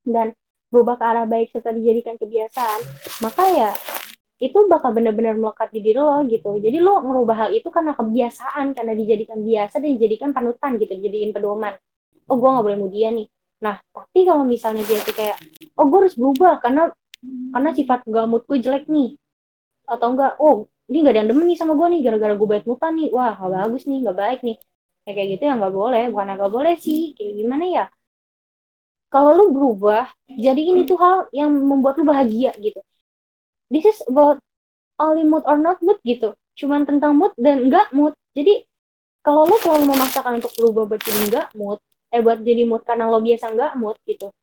Dan 0.03 0.35
berubah 0.73 0.97
ke 0.97 1.05
arah 1.05 1.29
baik 1.29 1.53
setelah 1.53 1.77
dijadikan 1.77 2.17
kebiasaan 2.17 2.81
maka 3.21 3.43
ya 3.53 3.71
itu 4.43 4.59
bakal 4.67 4.91
benar-benar 4.91 5.39
melekat 5.39 5.71
di 5.71 5.79
diri 5.79 5.99
lo 6.03 6.19
gitu. 6.27 6.59
Jadi 6.59 6.77
lo 6.83 6.99
merubah 6.99 7.47
hal 7.47 7.49
itu 7.55 7.71
karena 7.71 7.95
kebiasaan, 7.95 8.75
karena 8.75 8.91
dijadikan 8.91 9.39
biasa 9.39 9.79
dan 9.79 9.89
dijadikan 9.95 10.29
panutan 10.35 10.75
gitu, 10.75 10.99
jadiin 10.99 11.31
pedoman. 11.31 11.79
Oh 12.27 12.35
gue 12.35 12.49
nggak 12.51 12.65
boleh 12.67 12.79
mudia 12.79 13.07
nih. 13.15 13.27
Nah 13.63 13.79
tapi 13.79 14.27
kalau 14.27 14.43
misalnya 14.43 14.83
dia 14.83 14.99
tuh 14.99 15.15
kayak, 15.15 15.39
oh 15.79 15.87
gue 15.87 15.97
harus 16.03 16.15
berubah 16.19 16.59
karena 16.59 16.91
karena 17.23 17.69
sifat 17.71 18.03
gak 18.03 18.27
moodku 18.27 18.59
jelek 18.59 18.91
nih. 18.91 19.15
Atau 19.87 20.11
enggak, 20.11 20.35
oh 20.43 20.67
ini 20.91 21.07
gak 21.07 21.13
ada 21.15 21.19
yang 21.23 21.29
demen 21.31 21.45
nih 21.47 21.57
sama 21.59 21.79
gue 21.79 21.87
nih, 21.95 22.01
gara-gara 22.03 22.33
gue 22.35 22.47
bad 22.47 22.63
mutan 22.67 22.91
nih. 22.99 23.09
Wah 23.15 23.31
gak 23.39 23.51
bagus 23.63 23.83
nih, 23.87 23.99
gak 24.03 24.17
baik 24.19 24.39
nih. 24.43 24.57
Ya, 25.03 25.11
kayak 25.15 25.27
gitu 25.35 25.43
ya 25.47 25.53
nggak 25.59 25.75
boleh, 25.75 26.03
bukan 26.11 26.35
gak 26.35 26.51
boleh 26.51 26.75
sih. 26.79 27.15
Kayak 27.15 27.33
gimana 27.39 27.63
ya? 27.67 27.85
Kalau 29.13 29.37
lu 29.37 29.45
berubah, 29.53 30.09
jadi 30.25 30.57
ini 30.57 30.89
tuh 30.89 30.97
hal 30.97 31.29
yang 31.29 31.53
membuat 31.53 32.01
lu 32.01 32.05
bahagia 32.09 32.49
gitu. 32.57 32.81
This 33.69 33.85
is 33.85 34.01
about 34.09 34.41
only 34.97 35.21
mood 35.21 35.45
or 35.45 35.61
not 35.61 35.77
mood 35.85 36.01
gitu. 36.01 36.33
Cuman 36.57 36.89
tentang 36.89 37.13
mood 37.13 37.29
dan 37.37 37.69
enggak 37.69 37.93
mood. 37.93 38.17
Jadi 38.33 38.65
kalau 39.21 39.45
lo 39.45 39.61
selalu 39.61 39.93
memaksakan 39.93 40.41
untuk 40.41 40.53
berubah 40.57 40.83
buat 40.89 41.01
jadi 41.05 41.19
enggak 41.29 41.47
mood 41.53 41.79
eh 42.13 42.21
buat 42.21 42.41
jadi 42.41 42.65
mood 42.65 42.81
karena 42.85 43.05
lo 43.09 43.21
biasa 43.21 43.53
enggak 43.53 43.73
mood 43.77 43.97
gitu. 44.09 44.33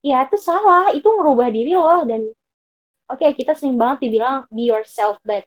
Ya 0.00 0.24
itu 0.24 0.40
salah. 0.40 0.96
Itu 0.96 1.12
ngerubah 1.12 1.52
diri 1.52 1.76
lo 1.76 2.08
dan 2.08 2.32
oke 3.12 3.20
okay, 3.20 3.30
kita 3.36 3.52
sering 3.52 3.76
banget 3.76 4.08
dibilang 4.08 4.48
be 4.50 4.66
yourself 4.66 5.20
but 5.22 5.46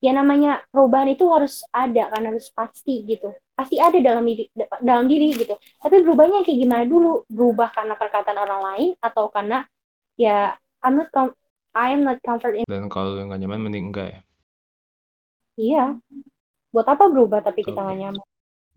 ya 0.00 0.14
namanya 0.14 0.62
perubahan 0.72 1.12
itu 1.12 1.26
harus 1.28 1.60
ada 1.74 2.08
karena 2.08 2.32
harus 2.32 2.48
pasti 2.54 3.04
gitu 3.04 3.34
pasti 3.58 3.74
ada 3.82 3.98
dalam 3.98 4.22
diri 4.22 4.46
dalam 4.78 5.10
diri 5.10 5.34
gitu 5.34 5.58
tapi 5.82 6.06
berubahnya 6.06 6.46
kayak 6.46 6.58
gimana 6.62 6.86
dulu 6.86 7.26
berubah 7.26 7.74
karena 7.74 7.98
perkataan 7.98 8.38
orang 8.38 8.60
lain 8.62 8.90
atau 9.02 9.26
karena 9.34 9.66
ya 10.14 10.54
I'm 10.78 10.94
not 10.94 11.10
I 11.78 11.94
am 11.94 12.02
not 12.02 12.18
comfort 12.26 12.58
in. 12.58 12.66
Dan 12.66 12.90
kalau 12.90 13.14
nggak 13.14 13.38
nyaman 13.38 13.70
mending 13.70 13.94
enggak 13.94 14.06
ya? 14.10 14.20
Iya. 15.58 15.84
Buat 16.74 16.86
apa 16.90 17.06
berubah 17.06 17.38
tapi 17.38 17.62
kita 17.62 17.78
nggak 17.78 17.98
nyaman? 17.98 18.26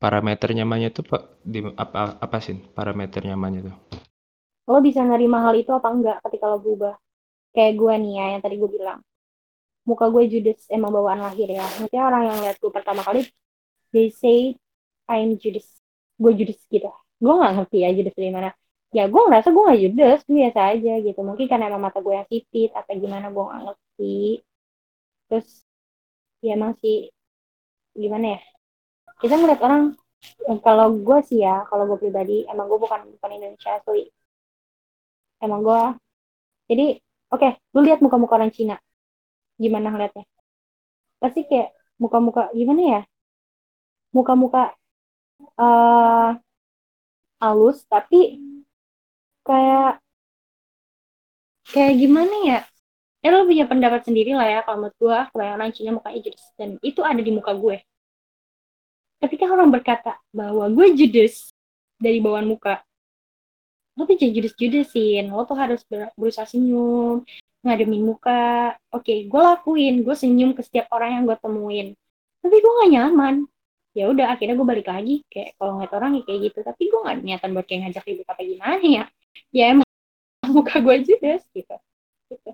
Parameter 0.01 0.49
nyamannya 0.53 0.89
tuh 0.93 1.05
pak 1.05 1.23
di 1.41 1.61
apa 1.61 2.17
apa 2.17 2.37
sih 2.41 2.57
parameter 2.57 3.25
nyamannya 3.25 3.61
tuh? 3.69 3.75
Lo 4.69 4.77
bisa 4.81 5.01
nerima 5.01 5.41
hal 5.45 5.57
itu 5.57 5.73
apa 5.73 5.89
enggak 5.89 6.17
ketika 6.29 6.45
lo 6.45 6.61
berubah? 6.61 6.93
Kayak 7.51 7.73
gue 7.81 7.93
nih 8.05 8.13
ya 8.17 8.25
yang 8.37 8.41
tadi 8.45 8.55
gue 8.61 8.69
bilang. 8.69 8.99
Muka 9.81 10.05
gue 10.13 10.23
Judas 10.29 10.61
emang 10.69 10.93
bawaan 10.93 11.25
lahir 11.25 11.49
ya. 11.49 11.65
Maksudnya 11.65 12.05
orang 12.05 12.23
yang 12.29 12.37
lihat 12.37 12.57
gue 12.61 12.71
pertama 12.71 13.01
kali, 13.01 13.25
they 13.89 14.13
say 14.13 14.60
I'm 15.11 15.35
Judas. 15.41 15.67
Gue 16.21 16.31
Judas 16.39 16.59
gitu. 16.71 16.89
Gue 17.21 17.33
nggak 17.39 17.53
ngerti 17.59 17.77
ya 17.83 17.89
Judas 17.97 18.15
dari 18.17 18.31
mana. 18.33 18.49
Ya 18.91 19.07
gue 19.07 19.21
ngerasa 19.23 19.47
gue 19.55 19.63
gak 19.71 19.81
judes 19.83 20.21
biasa 20.27 20.59
aja 20.75 20.93
gitu. 20.99 21.19
Mungkin 21.23 21.47
karena 21.47 21.71
emang 21.71 21.83
mata 21.87 22.03
gue 22.03 22.11
yang 22.11 22.27
sipit 22.27 22.75
atau 22.75 22.91
gimana 22.99 23.31
gue 23.31 23.43
gak 23.51 23.61
ngerti. 23.63 24.19
Terus 25.31 25.47
ya 26.43 26.51
emang 26.59 26.75
sih 26.83 27.07
gimana 27.95 28.35
ya? 28.35 28.39
Kita 29.23 29.33
ngeliat 29.39 29.61
orang 29.63 29.95
kalau 30.59 30.87
gue 31.07 31.17
sih 31.23 31.39
ya 31.39 31.63
kalau 31.71 31.87
gue 31.87 31.97
pribadi 32.03 32.43
emang 32.51 32.67
gue 32.67 32.79
bukan 32.83 33.01
bukan 33.15 33.31
Indonesia 33.31 33.79
asli. 33.79 34.11
Emang 35.39 35.63
gue 35.63 35.81
jadi 36.67 36.85
oke 37.31 37.39
okay, 37.47 37.51
lu 37.71 37.79
lihat 37.87 38.03
muka-muka 38.03 38.35
orang 38.43 38.51
Cina. 38.51 38.75
Gimana 39.55 39.87
ngeliatnya? 39.87 40.27
Pasti 41.23 41.47
kayak 41.47 41.71
muka-muka 41.95 42.51
gimana 42.51 42.81
ya? 42.99 43.01
Muka-muka 44.11 44.75
uh, 45.57 46.37
halus 47.41 47.81
tapi 47.89 48.37
kayak 49.41 49.97
kayak 51.71 51.93
gimana 51.97 52.35
ya? 52.45 52.59
Ya 53.21 53.29
lo 53.29 53.45
punya 53.45 53.69
pendapat 53.69 54.01
sendiri 54.01 54.33
lah 54.33 54.49
ya 54.49 54.59
kalau 54.65 54.89
menurut 54.89 54.97
gue 54.97 55.17
kebanyakan 55.29 55.57
orang 55.61 55.71
Cina 55.77 55.91
mukanya 55.93 56.19
judes 56.25 56.45
dan 56.57 56.81
itu 56.81 57.01
ada 57.05 57.21
di 57.21 57.31
muka 57.33 57.53
gue. 57.53 57.77
Ketika 59.21 59.45
orang 59.45 59.69
berkata 59.69 60.17
bahwa 60.33 60.65
gue 60.73 60.97
judes 60.97 61.53
dari 62.01 62.17
bawaan 62.17 62.49
muka. 62.49 62.81
Lo 63.93 64.09
tuh 64.09 64.17
jangan 64.17 64.33
judes-judesin 64.41 65.29
lo 65.29 65.45
tuh 65.45 65.53
harus 65.53 65.85
berusaha 66.17 66.49
senyum 66.49 67.21
ngademin 67.61 68.01
muka. 68.09 68.73
Oke 68.89 69.29
gue 69.29 69.41
lakuin 69.41 70.01
gue 70.01 70.15
senyum 70.17 70.57
ke 70.57 70.65
setiap 70.65 70.89
orang 70.89 71.21
yang 71.21 71.23
gue 71.29 71.37
temuin. 71.37 71.87
Tapi 72.41 72.55
gue 72.57 72.71
gak 72.81 72.89
nyaman 72.89 73.45
ya 73.91 74.07
udah 74.07 74.35
akhirnya 74.35 74.55
gue 74.55 74.67
balik 74.67 74.87
lagi. 74.87 75.15
Kayak 75.27 75.59
kalau 75.59 75.71
ngeliat 75.77 75.93
orang 75.95 76.11
ya 76.19 76.21
kayak 76.27 76.39
gitu. 76.51 76.59
Tapi 76.63 76.83
gue 76.87 76.99
gak 77.03 77.17
niatan 77.23 77.49
buat 77.55 77.65
kayak 77.67 77.79
ngajak 77.87 78.03
ribut 78.07 78.27
apa 78.27 78.41
gimana 78.43 78.83
ya. 78.83 79.03
Ya 79.51 79.63
emang 79.75 79.87
muka 80.55 80.75
gue 80.79 80.95
judes 81.03 81.43
gitu. 81.51 81.75
Gitu. 82.31 82.51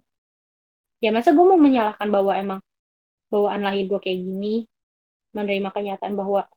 Ya 0.97 1.09
masa 1.13 1.29
gue 1.33 1.45
mau 1.45 1.59
menyalahkan 1.61 2.07
bahwa 2.09 2.33
emang 2.33 2.59
bawaan 3.29 3.61
lahir 3.61 3.85
gue 3.85 3.99
kayak 4.01 4.19
gini 4.23 4.65
menerima 5.35 5.69
kenyataan 5.69 6.15
bahwa 6.17 6.47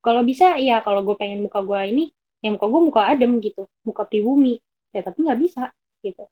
kalau 0.00 0.22
bisa 0.24 0.56
ya 0.56 0.80
kalau 0.80 1.04
gue 1.04 1.16
pengen 1.20 1.44
muka 1.44 1.60
gue 1.60 1.80
ini 1.92 2.04
ya 2.40 2.48
muka 2.48 2.64
gue 2.64 2.80
muka 2.80 3.02
adem 3.12 3.38
gitu. 3.44 3.68
Muka 3.84 4.08
pribumi. 4.08 4.56
Ya 4.96 5.04
tapi 5.04 5.20
nggak 5.20 5.40
bisa 5.40 5.68
gitu. 6.00 6.24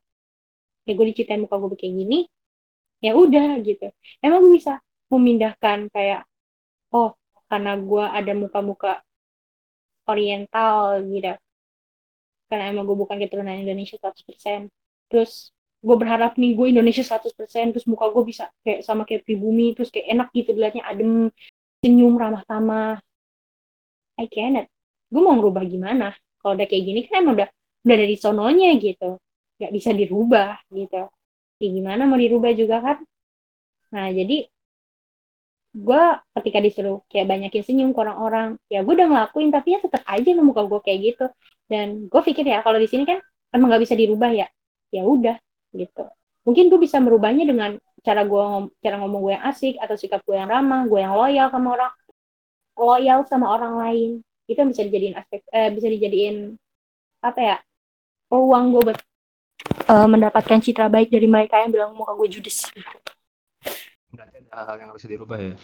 Ya 0.89 0.91
gue 0.97 1.05
diceritain 1.13 1.45
muka 1.45 1.61
gue 1.61 1.77
kayak 1.77 1.93
gini 1.93 2.19
ya 3.05 3.13
udah 3.13 3.61
gitu. 3.61 3.93
Emang 4.23 4.41
gue 4.41 4.57
bisa 4.57 4.81
memindahkan 5.13 5.93
kayak 5.93 6.25
oh 6.89 7.13
karena 7.55 7.79
gue 7.79 8.03
ada 8.03 8.33
muka-muka 8.35 8.99
oriental 10.11 10.99
gitu. 11.07 11.39
Karena 12.51 12.63
emang 12.67 12.83
gue 12.83 12.99
bukan 12.99 13.15
keturunan 13.15 13.55
Indonesia 13.55 13.95
100% 13.95 14.67
terus 15.07 15.55
gue 15.79 15.95
berharap 15.95 16.35
nih 16.35 16.51
gue 16.51 16.67
Indonesia 16.75 16.99
100% 16.99 17.71
terus 17.71 17.87
muka 17.87 18.11
gue 18.11 18.23
bisa 18.27 18.51
kayak 18.67 18.83
sama 18.83 19.07
kayak 19.07 19.23
pribumi 19.23 19.71
terus 19.71 19.87
kayak 19.87 20.11
enak 20.11 20.27
gitu 20.35 20.51
dilihatnya 20.51 20.83
adem 20.83 21.31
senyum 21.79 22.19
ramah 22.19 22.43
tamah. 22.43 22.99
I 24.19 24.27
cannot 24.27 24.67
gue 25.07 25.21
mau 25.23 25.39
ngerubah 25.39 25.63
gimana? 25.63 26.11
Kalau 26.43 26.59
udah 26.59 26.67
kayak 26.67 26.83
gini 26.83 26.99
kan 27.07 27.23
emang 27.23 27.39
udah 27.39 27.49
udah 27.87 27.97
dari 28.03 28.15
sononya 28.19 28.75
gitu. 28.83 29.15
Nggak 29.63 29.71
bisa 29.71 29.89
dirubah 29.95 30.59
gitu. 30.75 31.07
Ya 31.63 31.67
gimana 31.71 32.03
mau 32.03 32.19
dirubah 32.19 32.51
juga 32.51 32.83
kan? 32.83 32.97
Nah 33.95 34.11
jadi 34.11 34.43
gue 35.75 36.03
ketika 36.39 36.59
disuruh 36.63 37.03
kayak 37.11 37.27
banyakin 37.27 37.63
senyum 37.67 37.89
ke 37.91 37.99
orang-orang 37.99 38.55
ya 38.71 38.79
gue 38.79 38.93
udah 38.95 39.07
ngelakuin 39.11 39.51
tapi 39.51 39.75
ya 39.75 39.79
tetap 39.83 40.07
aja 40.07 40.29
muka 40.39 40.63
gue 40.63 40.79
kayak 40.79 40.99
gitu. 41.03 41.25
Dan 41.67 42.07
gue 42.07 42.21
pikir 42.23 42.47
ya 42.47 42.63
kalau 42.63 42.79
di 42.79 42.87
sini 42.87 43.03
kan 43.03 43.19
emang 43.51 43.75
nggak 43.75 43.83
bisa 43.83 43.95
dirubah 43.99 44.31
ya 44.31 44.47
ya 44.95 45.03
udah 45.03 45.35
gitu. 45.75 46.05
Mungkin 46.47 46.71
gue 46.71 46.79
bisa 46.79 47.03
merubahnya 47.03 47.43
dengan 47.43 47.75
cara 47.99 48.23
gue 48.23 48.39
ngom 48.39 48.65
cara 48.79 48.95
ngomong 49.03 49.19
gue 49.19 49.33
yang 49.35 49.45
asik 49.51 49.75
atau 49.81 49.95
sikap 49.99 50.23
gue 50.23 50.37
yang 50.37 50.47
ramah 50.47 50.87
gue 50.87 50.99
yang 51.01 51.11
loyal 51.17 51.51
sama 51.51 51.67
orang 51.75 51.93
loyal 52.79 53.19
sama 53.27 53.45
orang 53.51 53.73
lain. 53.75 54.09
Itu 54.47 54.63
bisa 54.63 54.87
dijadiin 54.87 55.15
aspek 55.19 55.43
eh, 55.51 55.69
bisa 55.75 55.91
dijadiin 55.91 56.55
apa 57.19 57.39
ya 57.41 57.57
peluang 58.29 58.71
gue 58.71 58.81
buat 58.93 58.99
uh, 59.89 60.07
mendapatkan 60.09 60.61
citra 60.61 60.87
baik 60.87 61.09
dari 61.09 61.25
mereka 61.25 61.61
yang 61.61 61.73
bilang 61.73 61.91
muka 61.97 62.13
gue 62.13 62.37
judes 62.37 62.69
Berarti 64.15 64.37
ada 64.41 64.51
hal-hal 64.55 64.75
yang 64.79 64.89
harus 64.95 65.05
dirubah 65.05 65.39
ya. 65.39 65.55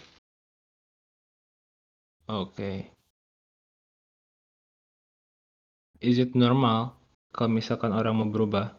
Oke. 2.29 2.51
Okay. 2.51 2.77
is 6.01 6.17
it 6.17 6.33
normal 6.33 6.97
kalau 7.31 7.53
misalkan 7.53 7.93
orang 7.93 8.17
mau 8.17 8.27
berubah? 8.27 8.73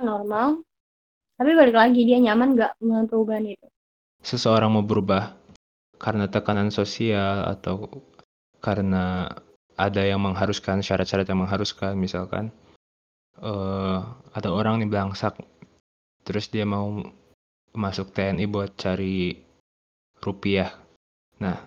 Normal. 0.00 0.62
Tapi 1.36 1.50
balik 1.58 1.76
lagi 1.76 2.06
dia 2.06 2.22
nyaman 2.22 2.54
nggak 2.54 2.72
dengan 2.78 3.04
perubahan 3.10 3.44
itu? 3.50 3.66
Seseorang 4.22 4.70
mau 4.70 4.86
berubah 4.86 5.34
karena 5.98 6.30
tekanan 6.30 6.70
sosial 6.70 7.50
atau 7.50 7.90
karena 8.62 9.26
ada 9.74 10.02
yang 10.06 10.22
mengharuskan 10.22 10.78
syarat-syarat 10.78 11.26
yang 11.26 11.42
mengharuskan 11.42 11.98
misalkan 11.98 12.54
uh, 13.42 14.06
ada 14.30 14.48
orang 14.54 14.78
nih 14.78 14.90
belangsak 14.90 15.34
terus 16.22 16.46
dia 16.46 16.62
mau 16.62 17.02
masuk 17.72 18.12
TNI 18.12 18.44
buat 18.48 18.76
cari 18.76 19.36
rupiah 20.20 20.72
nah 21.40 21.58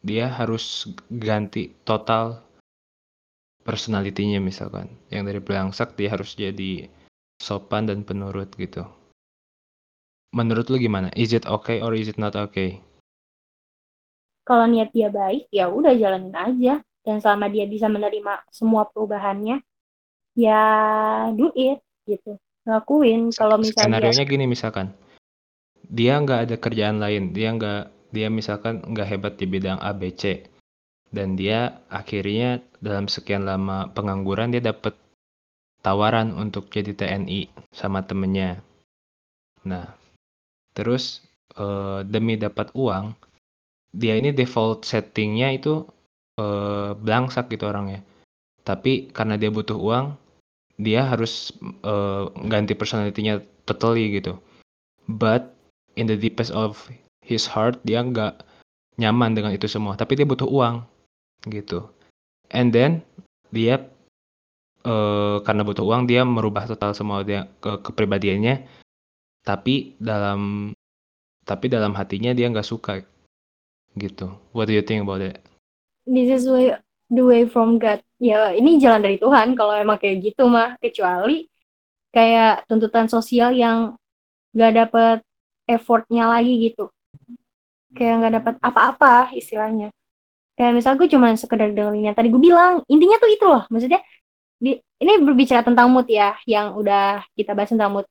dia 0.00 0.30
harus 0.30 0.88
ganti 1.10 1.72
total 1.84 2.40
personalitinya 3.60 4.40
misalkan 4.40 4.88
yang 5.12 5.28
dari 5.28 5.38
belangsak 5.42 5.92
dia 5.96 6.12
harus 6.12 6.32
jadi 6.32 6.88
sopan 7.40 7.88
dan 7.88 8.04
penurut 8.04 8.52
gitu. 8.60 8.84
Menurut 10.30 10.70
lu 10.70 10.78
gimana? 10.78 11.10
Is 11.16 11.34
it 11.34 11.48
okay 11.48 11.82
or 11.82 11.96
is 11.96 12.06
it 12.06 12.20
not 12.20 12.36
okay? 12.36 12.78
Kalau 14.46 14.68
niat 14.68 14.94
dia 14.94 15.10
baik, 15.10 15.50
ya 15.50 15.66
udah 15.66 15.96
jalanin 15.96 16.36
aja. 16.36 16.84
Dan 17.00 17.16
selama 17.18 17.48
dia 17.48 17.64
bisa 17.64 17.88
menerima 17.88 18.44
semua 18.52 18.84
perubahannya, 18.84 19.64
ya 20.36 20.62
do 21.32 21.48
it 21.56 21.80
gitu. 22.04 22.36
Lakuin. 22.68 23.32
Kalau 23.32 23.56
misalnya 23.56 24.04
skenario 24.04 24.28
gini 24.28 24.44
misalkan, 24.44 24.92
dia 25.90 26.22
nggak 26.22 26.40
ada 26.46 26.56
kerjaan 26.56 27.02
lain, 27.02 27.34
dia 27.34 27.50
nggak 27.50 28.14
dia 28.14 28.30
misalkan 28.30 28.78
nggak 28.86 29.08
hebat 29.10 29.34
di 29.36 29.46
bidang 29.50 29.82
ABC, 29.82 30.46
dan 31.10 31.34
dia 31.34 31.82
akhirnya 31.90 32.62
dalam 32.78 33.10
sekian 33.10 33.42
lama 33.42 33.90
pengangguran 33.90 34.54
dia 34.54 34.62
dapat 34.62 34.94
tawaran 35.82 36.38
untuk 36.38 36.70
jadi 36.70 36.94
TNI 36.94 37.50
sama 37.74 38.06
temennya. 38.06 38.62
Nah, 39.66 39.90
terus 40.72 41.26
uh, 41.58 42.06
demi 42.06 42.38
dapat 42.38 42.70
uang, 42.78 43.18
dia 43.90 44.14
ini 44.14 44.30
default 44.30 44.86
settingnya 44.86 45.50
itu 45.58 45.82
uh, 46.38 46.94
belangsak 46.94 47.50
gitu 47.50 47.66
orangnya. 47.66 48.06
Tapi 48.62 49.10
karena 49.10 49.34
dia 49.34 49.50
butuh 49.50 49.76
uang, 49.76 50.14
dia 50.78 51.04
harus 51.10 51.50
uh, 51.82 52.30
ganti 52.46 52.78
personalitinya 52.78 53.42
totally 53.66 54.14
gitu. 54.14 54.38
But 55.10 55.59
in 56.00 56.08
the 56.08 56.16
deepest 56.16 56.48
of 56.56 56.80
his 57.20 57.44
heart, 57.44 57.76
dia 57.84 58.00
nggak 58.00 58.40
nyaman 58.96 59.36
dengan 59.36 59.52
itu 59.52 59.68
semua. 59.68 60.00
Tapi 60.00 60.16
dia 60.16 60.24
butuh 60.24 60.48
uang 60.48 60.80
gitu. 61.52 61.84
And 62.48 62.72
then 62.72 63.04
dia 63.52 63.84
uh, 64.88 65.44
karena 65.44 65.62
butuh 65.62 65.84
uang 65.84 66.08
dia 66.08 66.24
merubah 66.24 66.64
total 66.64 66.96
semua 66.96 67.20
dia 67.20 67.44
ke 67.60 67.84
kepribadiannya. 67.84 68.64
Tapi 69.44 70.00
dalam 70.00 70.72
tapi 71.44 71.68
dalam 71.68 71.92
hatinya 71.92 72.32
dia 72.32 72.48
nggak 72.48 72.66
suka 72.66 73.04
gitu. 74.00 74.32
What 74.56 74.72
do 74.72 74.74
you 74.76 74.84
think 74.84 75.04
about 75.04 75.20
it? 75.20 75.40
This 76.08 76.32
is 76.32 76.48
way 76.48 76.72
the 77.12 77.24
way 77.24 77.44
from 77.44 77.76
God. 77.76 78.00
Ya 78.20 78.52
ini 78.56 78.80
jalan 78.80 79.04
dari 79.04 79.16
Tuhan 79.20 79.56
kalau 79.56 79.76
emang 79.76 80.00
kayak 80.00 80.32
gitu 80.32 80.48
mah. 80.48 80.76
Kecuali 80.80 81.48
kayak 82.12 82.66
tuntutan 82.66 83.06
sosial 83.08 83.54
yang 83.54 83.96
nggak 84.50 84.72
dapet 84.76 85.18
effortnya 85.70 86.26
lagi 86.26 86.70
gitu 86.70 86.90
kayak 87.94 88.14
nggak 88.18 88.32
dapet 88.42 88.54
apa-apa 88.58 89.30
istilahnya 89.38 89.94
kayak 90.58 90.74
misal 90.74 90.98
gue 90.98 91.06
cuma 91.06 91.30
sekedar 91.38 91.70
dengerin 91.70 92.10
yang 92.10 92.16
tadi 92.18 92.28
gue 92.28 92.42
bilang 92.42 92.82
intinya 92.90 93.16
tuh 93.22 93.30
itu 93.30 93.44
loh 93.46 93.62
maksudnya 93.70 94.02
di, 94.60 94.76
ini 94.76 95.12
berbicara 95.24 95.64
tentang 95.64 95.88
mood 95.88 96.06
ya, 96.06 96.36
yang 96.44 96.76
udah 96.76 97.24
kita 97.32 97.56
bahas 97.56 97.72
tentang 97.72 97.90
mood. 97.96 98.06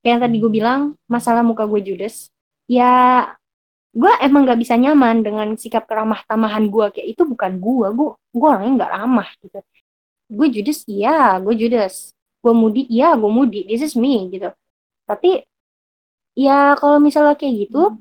Kayak 0.00 0.10
yang 0.14 0.22
tadi 0.22 0.36
gue 0.38 0.52
bilang, 0.54 0.80
masalah 1.10 1.42
muka 1.42 1.66
gue 1.66 1.82
judes, 1.82 2.30
ya 2.70 3.26
gue 3.90 4.12
emang 4.22 4.46
gak 4.46 4.60
bisa 4.62 4.78
nyaman 4.78 5.26
dengan 5.26 5.48
sikap 5.58 5.90
keramah 5.90 6.22
tamahan 6.30 6.70
gue 6.70 6.86
kayak 6.94 7.08
itu 7.18 7.22
bukan 7.26 7.58
gue, 7.58 7.86
gue 7.90 8.08
gue 8.14 8.46
orangnya 8.46 8.72
nggak 8.86 8.92
ramah 8.94 9.28
gitu. 9.42 9.58
Gue 10.30 10.46
judes, 10.54 10.86
iya, 10.86 11.42
gue 11.42 11.54
judes. 11.58 12.14
Gue 12.38 12.54
mudi, 12.54 12.86
iya, 12.86 13.18
gue 13.18 13.30
mudi. 13.32 13.66
This 13.66 13.82
is 13.82 13.94
me 13.98 14.30
gitu. 14.30 14.54
Tapi 15.08 15.42
ya 16.44 16.78
kalau 16.78 16.98
misalnya 17.02 17.34
kayak 17.34 17.54
gitu, 17.66 17.98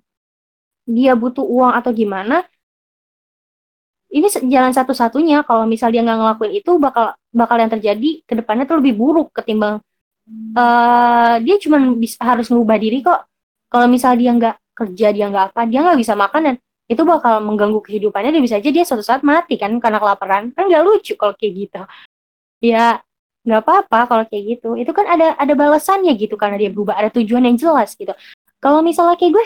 dia 0.86 1.12
butuh 1.18 1.44
uang 1.44 1.74
atau 1.80 1.92
gimana, 1.92 2.46
ini 4.14 4.28
jalan 4.54 4.74
satu-satunya. 4.78 5.44
Kalau 5.48 5.64
misal 5.66 5.90
dia 5.90 6.06
nggak 6.06 6.18
ngelakuin 6.22 6.54
itu 6.60 6.72
bakal 6.78 7.06
bakal 7.34 7.58
yang 7.60 7.72
terjadi 7.74 8.10
ke 8.24 8.34
depannya 8.40 8.64
tuh 8.70 8.78
lebih 8.80 8.94
buruk 8.96 9.28
ketimbang 9.36 9.84
uh, 10.56 11.36
dia 11.42 11.56
cuma 11.62 11.78
bisa 11.96 12.20
harus 12.24 12.48
ngubah 12.52 12.78
diri 12.80 13.00
kok. 13.04 13.28
Kalau 13.68 13.88
misal 13.92 14.16
dia 14.16 14.32
nggak 14.32 14.56
kerja 14.78 15.08
dia 15.10 15.26
nggak 15.28 15.46
apa 15.54 15.62
dia 15.66 15.80
nggak 15.82 16.00
bisa 16.00 16.14
makan 16.14 16.42
dan 16.54 16.56
itu 16.88 17.02
bakal 17.04 17.44
mengganggu 17.44 17.80
kehidupannya. 17.84 18.32
Dan 18.36 18.42
bisa 18.44 18.60
aja 18.60 18.70
dia 18.72 18.84
suatu 18.88 19.04
saat 19.04 19.22
mati 19.24 19.60
kan 19.60 19.72
karena 19.80 20.00
kelaparan. 20.00 20.56
Kan 20.56 20.72
nggak 20.72 20.84
lucu 20.84 21.14
kalau 21.20 21.34
kayak 21.36 21.54
gitu. 21.68 21.82
Ya 22.64 23.04
nggak 23.48 23.62
apa-apa 23.64 24.00
kalau 24.12 24.24
kayak 24.28 24.60
gitu. 24.60 24.76
Itu 24.76 24.92
kan 24.92 25.08
ada 25.08 25.40
ada 25.40 25.54
balasannya 25.56 26.12
gitu 26.20 26.36
karena 26.36 26.60
dia 26.60 26.68
berubah 26.68 27.00
ada 27.00 27.08
tujuan 27.16 27.48
yang 27.48 27.56
jelas 27.56 27.96
gitu. 27.96 28.12
Kalau 28.60 28.84
misalnya 28.84 29.16
kayak 29.16 29.32
gue 29.40 29.46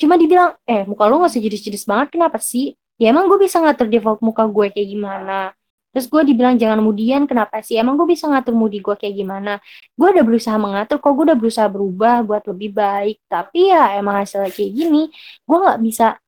cuma 0.00 0.20
dibilang 0.20 0.52
eh 0.68 0.84
muka 0.84 1.08
lu 1.08 1.20
nggak 1.24 1.32
sejenis-jenis 1.32 1.88
banget 1.88 2.08
kenapa 2.12 2.36
sih? 2.36 2.76
Ya 3.00 3.16
emang 3.16 3.32
gue 3.32 3.40
bisa 3.40 3.56
ngatur 3.64 3.88
default 3.88 4.20
muka 4.20 4.44
gue 4.44 4.68
kayak 4.68 4.88
gimana. 4.92 5.56
Terus 5.90 6.06
gue 6.06 6.22
dibilang 6.22 6.54
jangan 6.54 6.78
kemudian 6.84 7.24
kenapa 7.26 7.64
sih? 7.64 7.74
Emang 7.80 7.96
gue 7.98 8.06
bisa 8.06 8.28
ngatur 8.30 8.54
moodi 8.54 8.78
gue 8.78 8.94
kayak 8.94 9.14
gimana. 9.16 9.58
Gue 9.96 10.12
udah 10.14 10.22
berusaha 10.22 10.56
mengatur 10.60 11.00
kok 11.02 11.10
gue 11.16 11.24
udah 11.32 11.38
berusaha 11.40 11.66
berubah 11.72 12.22
buat 12.28 12.44
lebih 12.52 12.70
baik. 12.76 13.16
Tapi 13.26 13.72
ya 13.72 13.96
emang 13.96 14.20
hasilnya 14.22 14.52
kayak 14.52 14.70
gini 14.76 15.08
gue 15.48 15.56
nggak 15.56 15.80
bisa 15.80 16.20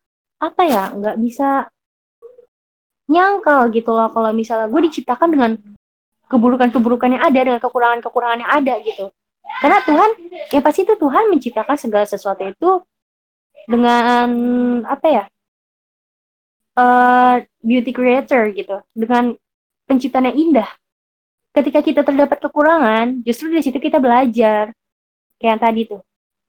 apa 0.43 0.63
ya 0.67 0.91
nggak 0.97 1.17
bisa 1.21 1.69
nyangkal 3.13 3.69
gitu 3.71 3.91
loh. 3.93 4.09
Kalau 4.11 4.31
misalnya 4.33 4.67
gue 4.73 4.81
diciptakan 4.89 5.29
dengan 5.31 5.51
keburukan-keburukan 6.33 7.21
yang 7.21 7.23
ada 7.29 7.41
dengan 7.45 7.61
kekurangan-kekurangan 7.61 8.39
yang 8.41 8.53
ada 8.53 8.75
gitu. 8.81 9.13
Karena 9.61 9.79
Tuhan 9.85 10.11
ya 10.49 10.61
pasti 10.65 10.81
itu 10.89 10.95
Tuhan 10.97 11.29
menciptakan 11.29 11.77
segala 11.77 12.09
sesuatu 12.09 12.41
itu 12.41 12.71
dengan 13.69 14.29
apa 14.89 15.07
ya 15.07 15.25
uh, 16.81 17.37
beauty 17.61 17.93
creator 17.93 18.49
gitu 18.57 18.81
dengan 18.97 19.37
penciptaan 19.85 20.33
yang 20.33 20.39
indah. 20.41 20.69
Ketika 21.53 21.85
kita 21.85 22.01
terdapat 22.01 22.41
kekurangan 22.41 23.21
justru 23.29 23.53
dari 23.53 23.61
situ 23.61 23.77
kita 23.77 24.01
belajar. 24.01 24.73
Kayak 25.37 25.59
yang 25.59 25.61
tadi 25.61 25.81
tuh 25.91 26.01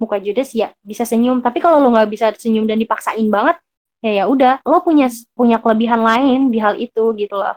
muka 0.03 0.19
Judas 0.19 0.51
ya 0.51 0.75
bisa 0.83 1.07
senyum 1.07 1.39
tapi 1.39 1.63
kalau 1.63 1.79
lo 1.79 1.95
nggak 1.95 2.09
bisa 2.11 2.27
senyum 2.35 2.67
dan 2.67 2.75
dipaksain 2.75 3.23
banget 3.31 3.55
ya 4.03 4.11
ya 4.19 4.23
udah 4.27 4.59
lo 4.67 4.83
punya 4.83 5.07
punya 5.31 5.63
kelebihan 5.63 6.03
lain 6.03 6.51
di 6.51 6.59
hal 6.59 6.75
itu 6.75 7.15
gitu 7.15 7.35
loh 7.39 7.55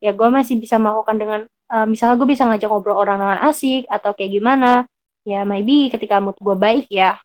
ya 0.00 0.16
gue 0.16 0.28
masih 0.32 0.56
bisa 0.56 0.80
melakukan 0.80 1.16
dengan 1.20 1.40
uh, 1.70 1.86
misalnya 1.86 2.16
gue 2.16 2.28
bisa 2.28 2.48
ngajak 2.48 2.68
ngobrol 2.68 2.96
orang 2.96 3.20
dengan 3.20 3.38
asik 3.46 3.84
atau 3.86 4.16
kayak 4.16 4.32
gimana 4.32 4.88
ya 5.28 5.44
maybe 5.44 5.92
ketika 5.92 6.18
mood 6.18 6.36
gue 6.40 6.56
baik 6.56 6.88
ya 6.88 7.20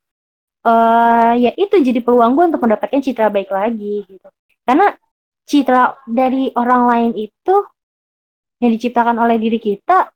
uh, 0.66 1.32
ya 1.38 1.52
itu 1.56 1.76
jadi 1.80 2.02
peluang 2.02 2.34
gue 2.34 2.46
untuk 2.54 2.62
mendapatkan 2.66 3.00
citra 3.00 3.30
baik 3.30 3.54
lagi 3.54 4.04
gitu. 4.10 4.28
Karena 4.66 4.92
citra 5.46 6.02
dari 6.10 6.50
orang 6.58 6.84
lain 6.90 7.12
itu 7.30 7.56
yang 8.60 8.72
diciptakan 8.74 9.22
oleh 9.22 9.38
diri 9.38 9.62
kita 9.62 10.10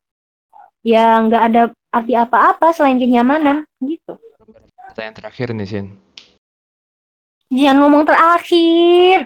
ya 0.82 1.22
nggak 1.22 1.44
ada 1.54 1.62
arti 1.94 2.14
apa-apa 2.18 2.74
selain 2.74 2.98
kenyamanan 2.98 3.68
gitu. 3.86 4.18
Pertanyaan 4.90 5.16
terakhir 5.16 5.54
nih 5.54 5.70
Sin. 5.70 5.88
Jangan 7.50 7.78
ngomong 7.82 8.04
terakhir 8.06 9.26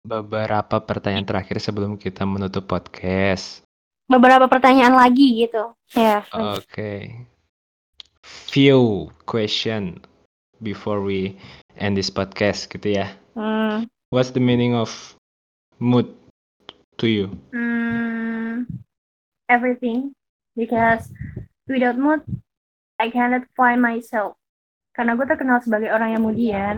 beberapa 0.00 0.80
pertanyaan 0.80 1.28
terakhir 1.28 1.60
sebelum 1.60 2.00
kita 2.00 2.24
menutup 2.24 2.64
podcast. 2.64 3.60
Beberapa 4.10 4.50
pertanyaan 4.50 4.96
lagi 4.96 5.46
gitu. 5.46 5.76
Ya. 5.94 6.26
Oke. 6.34 6.64
Okay. 6.66 7.02
Few 8.24 9.10
question 9.30 10.02
before 10.64 11.00
we 11.02 11.38
end 11.78 11.94
this 11.94 12.10
podcast 12.10 12.66
gitu 12.66 12.98
ya. 12.98 13.06
Hmm. 13.38 13.86
What's 14.10 14.34
the 14.34 14.42
meaning 14.42 14.74
of 14.74 14.90
mood 15.78 16.10
to 16.98 17.06
you? 17.06 17.30
Hmm, 17.54 18.66
everything 19.46 20.10
because 20.58 21.06
without 21.70 21.94
mood 21.94 22.26
I 22.98 23.14
cannot 23.14 23.46
find 23.54 23.78
myself. 23.78 24.34
Karena 24.90 25.14
gue 25.14 25.24
terkenal 25.24 25.62
sebagai 25.62 25.94
orang 25.94 26.18
yang 26.18 26.26
mudian. 26.26 26.76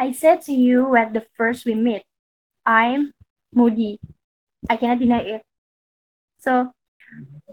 I 0.00 0.10
said 0.10 0.42
to 0.48 0.54
you 0.56 0.96
at 0.96 1.14
the 1.14 1.22
first 1.36 1.68
we 1.68 1.76
meet 1.76 2.07
I'm 2.68 3.12
moody. 3.54 3.98
I 4.68 4.76
cannot 4.76 5.00
deny 5.00 5.20
it. 5.20 5.42
So 6.38 6.70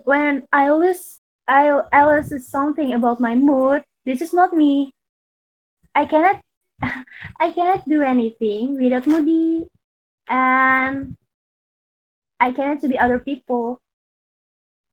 when 0.03 0.43
I 0.51 0.69
lose 0.71 1.21
I 1.47 1.71
I 1.93 2.03
lose 2.05 2.35
something 2.47 2.93
about 2.93 3.21
my 3.21 3.35
mood, 3.35 3.83
this 4.05 4.21
is 4.21 4.33
not 4.33 4.51
me. 4.53 4.91
I 5.95 6.05
cannot 6.05 6.41
I 7.39 7.51
cannot 7.51 7.87
do 7.87 8.01
anything 8.03 8.75
without 8.75 9.07
moody 9.07 9.67
and 10.27 11.15
I 12.39 12.51
cannot 12.51 12.81
to 12.81 12.89
be 12.89 12.99
other 12.99 13.19
people 13.19 13.79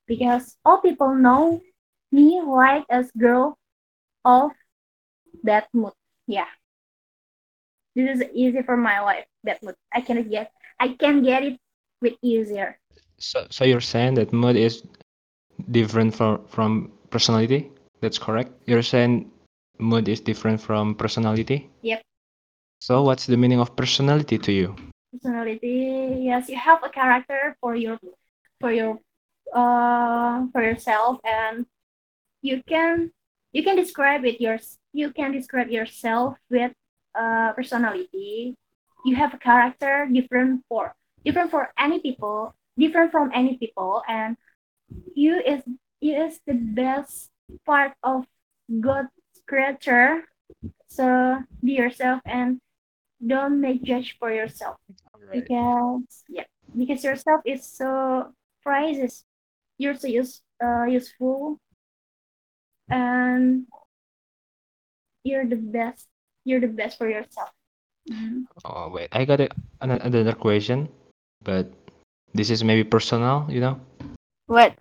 because 0.06 0.56
all 0.64 0.78
people 0.78 1.14
know 1.16 1.60
me 2.12 2.40
like 2.40 2.84
as 2.88 3.10
girl 3.18 3.58
of 4.24 4.52
that 5.42 5.66
mood. 5.74 5.92
Yeah. 6.28 6.46
This 7.94 8.20
is 8.20 8.24
easy 8.32 8.62
for 8.62 8.76
my 8.76 9.00
life 9.00 9.26
that 9.44 9.62
mood. 9.62 9.74
I 9.92 10.00
cannot 10.00 10.30
get 10.30 10.50
I 10.80 10.88
can 10.88 11.22
get 11.22 11.42
it 11.44 11.60
with 12.00 12.14
easier. 12.22 12.78
So 13.18 13.46
so 13.50 13.64
you're 13.64 13.84
saying 13.84 14.14
that 14.14 14.32
mood 14.32 14.56
is 14.56 14.82
different 15.70 16.14
from 16.14 16.46
from 16.48 16.92
personality? 17.10 17.70
That's 18.00 18.18
correct. 18.18 18.50
You're 18.66 18.82
saying 18.82 19.30
mood 19.78 20.08
is 20.08 20.20
different 20.20 20.60
from 20.60 20.94
personality? 20.94 21.70
Yep. 21.82 22.02
So 22.80 23.02
what's 23.02 23.26
the 23.26 23.36
meaning 23.36 23.60
of 23.60 23.76
personality 23.76 24.38
to 24.38 24.52
you? 24.52 24.74
Personality, 25.12 26.18
yes, 26.24 26.48
you 26.48 26.56
have 26.56 26.82
a 26.82 26.88
character 26.88 27.56
for 27.60 27.76
your 27.76 27.98
for 28.60 28.72
your 28.72 28.98
uh 29.52 30.46
for 30.52 30.62
yourself 30.62 31.20
and 31.24 31.66
you 32.40 32.62
can 32.66 33.10
you 33.52 33.62
can 33.62 33.76
describe 33.76 34.24
it 34.24 34.40
yours 34.40 34.78
you 34.92 35.10
can 35.12 35.32
describe 35.32 35.68
yourself 35.68 36.38
with 36.48 36.72
uh 37.14 37.52
personality. 37.52 38.56
You 39.04 39.16
have 39.16 39.34
a 39.34 39.38
character 39.38 40.08
different 40.10 40.64
for 40.68 40.94
different 41.24 41.50
for 41.50 41.72
any 41.78 42.00
people 42.00 42.54
different 42.78 43.12
from 43.12 43.30
any 43.34 43.56
people 43.58 44.02
and 44.08 44.36
you 45.14 45.38
is 45.38 45.62
you 46.00 46.14
is 46.16 46.40
the 46.46 46.54
best 46.54 47.30
part 47.66 47.92
of 48.02 48.26
god's 48.80 49.10
creature. 49.46 50.24
So 50.88 51.42
be 51.62 51.72
yourself 51.72 52.20
and 52.24 52.60
don't 53.24 53.60
make 53.60 53.82
judge 53.82 54.16
for 54.18 54.32
yourself. 54.32 54.76
Right. 55.18 55.44
because 55.46 56.24
yeah 56.28 56.48
because 56.76 57.04
yourself 57.04 57.42
is 57.44 57.64
so 57.66 58.32
prizes 58.62 59.24
you're 59.82 59.96
so 59.96 60.06
use, 60.06 60.40
uh, 60.62 60.84
useful. 60.84 61.58
And 62.88 63.66
you're 65.24 65.46
the 65.46 65.56
best 65.56 66.06
you're 66.44 66.60
the 66.60 66.70
best 66.70 66.98
for 66.98 67.08
yourself 67.08 67.50
Mm. 68.10 68.50
Oh 68.66 68.90
wait, 68.90 69.08
I 69.14 69.24
got 69.24 69.40
a, 69.40 69.48
another 69.80 70.34
question, 70.34 70.90
but 71.42 71.70
this 72.34 72.50
is 72.50 72.64
maybe 72.64 72.82
personal, 72.82 73.46
you 73.46 73.60
know? 73.62 73.78
What? 74.50 74.74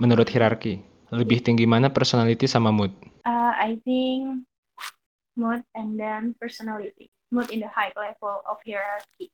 Menurut 0.00 0.32
hierarki, 0.32 0.80
lebih 1.12 1.44
tinggi 1.44 1.68
mana 1.68 1.92
personality 1.92 2.48
sama 2.48 2.72
mood? 2.72 2.92
Uh, 3.28 3.52
I 3.52 3.76
think 3.84 4.48
mood 5.36 5.60
and 5.76 6.00
then 6.00 6.32
personality. 6.40 7.12
Mood 7.30 7.52
in 7.52 7.60
the 7.60 7.70
high 7.70 7.92
level 7.94 8.42
of 8.48 8.56
hierarchy. 8.64 9.28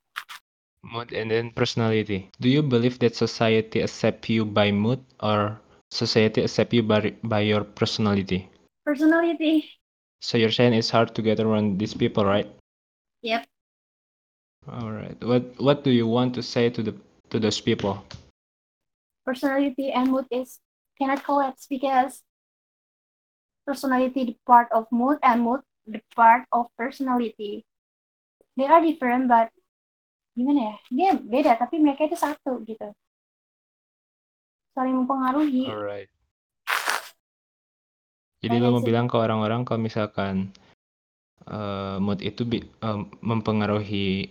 Mood 0.83 1.15
and 1.15 1.31
then 1.31 1.55
personality. 1.55 2.31
Do 2.43 2.51
you 2.51 2.63
believe 2.63 2.99
that 3.01 3.15
society 3.15 3.81
accept 3.81 4.27
you 4.29 4.45
by 4.45 4.75
mood 4.75 5.01
or 5.23 5.59
society 5.95 6.43
accept 6.43 6.75
you 6.75 6.83
by, 6.83 7.15
by 7.23 7.47
your 7.47 7.63
personality? 7.65 8.51
Personality. 8.85 9.76
So 10.27 10.35
you're 10.35 10.51
saying 10.51 10.75
it's 10.75 10.91
hard 10.91 11.15
to 11.15 11.23
get 11.23 11.39
around 11.39 11.79
these 11.79 11.95
people, 11.95 12.27
right? 12.27 12.51
Yep. 13.23 13.47
All 14.67 14.91
right. 14.91 15.15
What 15.23 15.55
What 15.63 15.87
do 15.87 15.95
you 15.95 16.11
want 16.11 16.35
to 16.35 16.43
say 16.43 16.67
to 16.67 16.83
the 16.83 16.99
to 17.31 17.39
those 17.39 17.63
people? 17.63 18.03
Personality 19.23 19.95
and 19.95 20.11
mood 20.11 20.27
is 20.35 20.59
cannot 20.99 21.23
collapse 21.23 21.71
because 21.71 22.27
personality 23.63 24.35
the 24.35 24.37
part 24.43 24.67
of 24.75 24.91
mood 24.91 25.23
and 25.23 25.47
mood 25.47 25.63
the 25.87 26.03
part 26.19 26.43
of 26.51 26.75
personality. 26.75 27.63
They 28.59 28.67
are 28.67 28.83
different 28.83 29.31
but 29.31 29.55
gimana 30.35 30.75
ya? 30.75 30.77
Dia 30.91 31.11
beda 31.23 31.55
tapi 31.55 31.79
mereka 31.79 32.11
itu 32.11 32.19
satu 32.19 32.67
gitu. 32.67 32.91
Saling 34.75 35.07
mempengaruhi. 35.07 35.71
Alright. 35.71 36.11
Jadi 38.45 38.57
lo 38.61 38.77
mau 38.77 38.85
bilang 38.85 39.09
ke 39.09 39.17
orang-orang 39.17 39.65
kalau 39.65 39.81
misalkan 39.81 40.53
uh, 41.49 41.97
mood 41.99 42.21
itu 42.21 42.45
uh, 42.85 43.01
mempengaruhi 43.25 44.31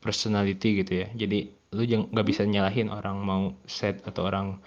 personality 0.00 0.82
gitu 0.82 1.06
ya. 1.06 1.08
Jadi 1.14 1.52
lu 1.72 1.82
jangan 1.88 2.06
nggak 2.12 2.26
bisa 2.28 2.42
nyalahin 2.44 2.88
orang 2.92 3.16
mau 3.22 3.42
set 3.64 4.00
atau 4.04 4.28
orang 4.28 4.60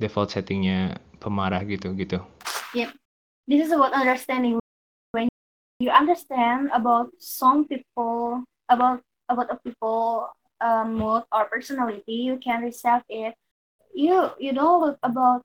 default 0.00 0.32
settingnya 0.32 0.98
pemarah 1.20 1.62
gitu 1.66 1.92
gitu. 1.94 2.18
Yep. 2.72 2.90
This 3.46 3.68
is 3.68 3.72
about 3.74 3.92
understanding. 3.92 4.58
When 5.12 5.28
you 5.82 5.90
understand 5.90 6.70
about 6.72 7.12
some 7.18 7.66
people 7.66 8.46
about 8.70 9.02
about 9.28 9.50
a 9.50 9.58
people 9.60 10.30
uh, 10.62 10.86
mood 10.86 11.26
or 11.34 11.50
personality, 11.50 12.30
you 12.30 12.38
can 12.38 12.62
reset 12.62 13.02
it. 13.10 13.34
You 13.90 14.32
you 14.38 14.54
don't 14.54 14.80
look 14.80 14.98
about 15.02 15.42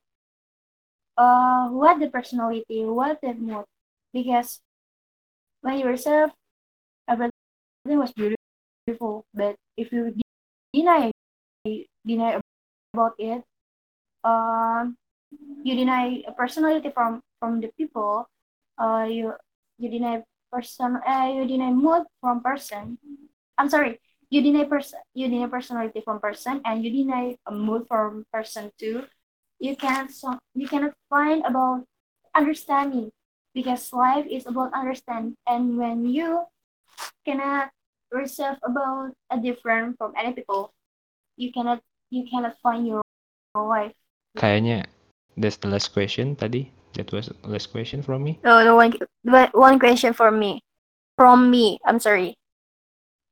uh 1.18 1.68
what 1.70 2.00
the 2.00 2.10
personality, 2.10 2.86
what 2.86 3.20
the 3.22 3.34
mood, 3.34 3.66
because 4.14 4.62
when 5.62 5.80
you 5.80 5.86
yourself, 5.86 6.32
everything 7.10 7.32
was 7.86 8.14
beautiful. 8.14 9.26
But 9.34 9.56
if 9.78 9.92
you 9.92 10.16
deny 10.74 11.12
deny 12.06 12.40
about 12.94 13.16
it, 13.20 13.44
uh, 14.24 14.86
you 15.64 15.76
deny 15.76 16.24
a 16.28 16.34
personality 16.34 16.92
from 16.94 17.22
from 17.40 17.62
the 17.62 17.70
people, 17.78 18.28
uh, 18.80 19.08
you 19.10 19.34
you 19.80 19.90
deny 19.90 20.24
person, 20.52 21.00
uh, 21.08 21.32
you 21.34 21.48
deny 21.48 21.72
mood 21.72 22.04
from 22.22 22.42
person. 22.42 22.98
I'm 23.58 23.70
sorry, 23.70 24.00
you 24.30 24.42
deny 24.42 24.66
person, 24.66 25.00
you 25.14 25.30
deny 25.30 25.48
personality 25.48 26.02
from 26.04 26.20
person, 26.20 26.62
and 26.66 26.84
you 26.84 26.92
deny 26.92 27.38
a 27.48 27.52
mood 27.54 27.88
from 27.88 28.26
person 28.34 28.72
too. 28.80 29.06
You 29.66 29.74
cannot 29.74 30.14
so 30.14 30.38
you 30.54 30.70
cannot 30.70 30.94
find 31.10 31.42
about 31.42 31.90
understanding 32.38 33.10
because 33.58 33.90
life 33.90 34.30
is 34.30 34.46
about 34.46 34.70
understand. 34.78 35.34
And 35.50 35.82
when 35.82 36.06
you 36.06 36.46
cannot 37.26 37.74
reserve 38.14 38.62
about 38.62 39.18
a 39.34 39.42
different 39.42 39.98
from 39.98 40.14
any 40.14 40.38
people, 40.38 40.70
you 41.34 41.50
cannot 41.50 41.82
you 42.14 42.30
cannot 42.30 42.62
find 42.62 42.86
your 42.86 43.02
life. 43.58 43.98
Kayaknya 44.38 44.86
that's 45.34 45.58
the 45.58 45.74
last 45.74 45.98
question 45.98 46.38
tadi. 46.38 46.70
That 46.94 47.10
was 47.10 47.34
the 47.34 47.50
last 47.50 47.74
question 47.74 48.06
from 48.06 48.22
me. 48.22 48.38
No, 48.46 48.62
the 48.62 48.78
one 48.78 48.94
one 49.58 49.82
question 49.82 50.14
for 50.14 50.30
me. 50.30 50.62
From 51.18 51.50
me, 51.50 51.82
I'm 51.82 51.98
sorry. 51.98 52.38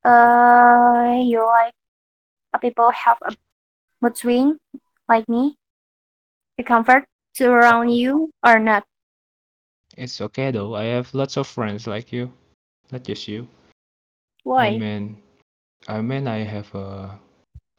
Uh, 0.01 1.13
you 1.13 1.45
like 1.45 1.77
uh, 2.49 2.57
people 2.57 2.89
have 2.89 3.21
a 3.21 3.37
mood 4.01 4.17
swing 4.17 4.57
like 5.05 5.29
me? 5.29 5.61
The 6.57 6.63
comfort 6.63 7.05
to 7.35 7.49
around 7.49 7.89
you 7.89 8.29
or 8.45 8.59
not? 8.59 8.83
It's 9.97 10.21
okay 10.21 10.51
though. 10.51 10.75
I 10.75 10.83
have 10.93 11.13
lots 11.13 11.37
of 11.37 11.47
friends 11.47 11.87
like 11.87 12.11
you, 12.11 12.31
not 12.91 13.03
just 13.03 13.27
you. 13.27 13.47
Why? 14.43 14.67
I 14.67 14.77
mean, 14.77 15.17
I 15.87 16.01
mean 16.01 16.27
I 16.27 16.43
have 16.43 16.73
a 16.75 17.17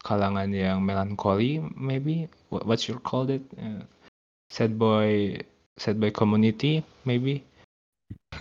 kalangan 0.04 0.54
yang 0.54 0.84
melancholy 0.84 1.62
maybe. 1.76 2.28
What 2.50 2.66
what's 2.66 2.88
your 2.88 2.98
called 2.98 3.30
it? 3.30 3.42
Uh, 3.58 3.82
sad 4.50 4.78
boy, 4.78 5.38
sad 5.76 5.98
boy 5.98 6.10
community 6.10 6.82
maybe. 7.04 7.42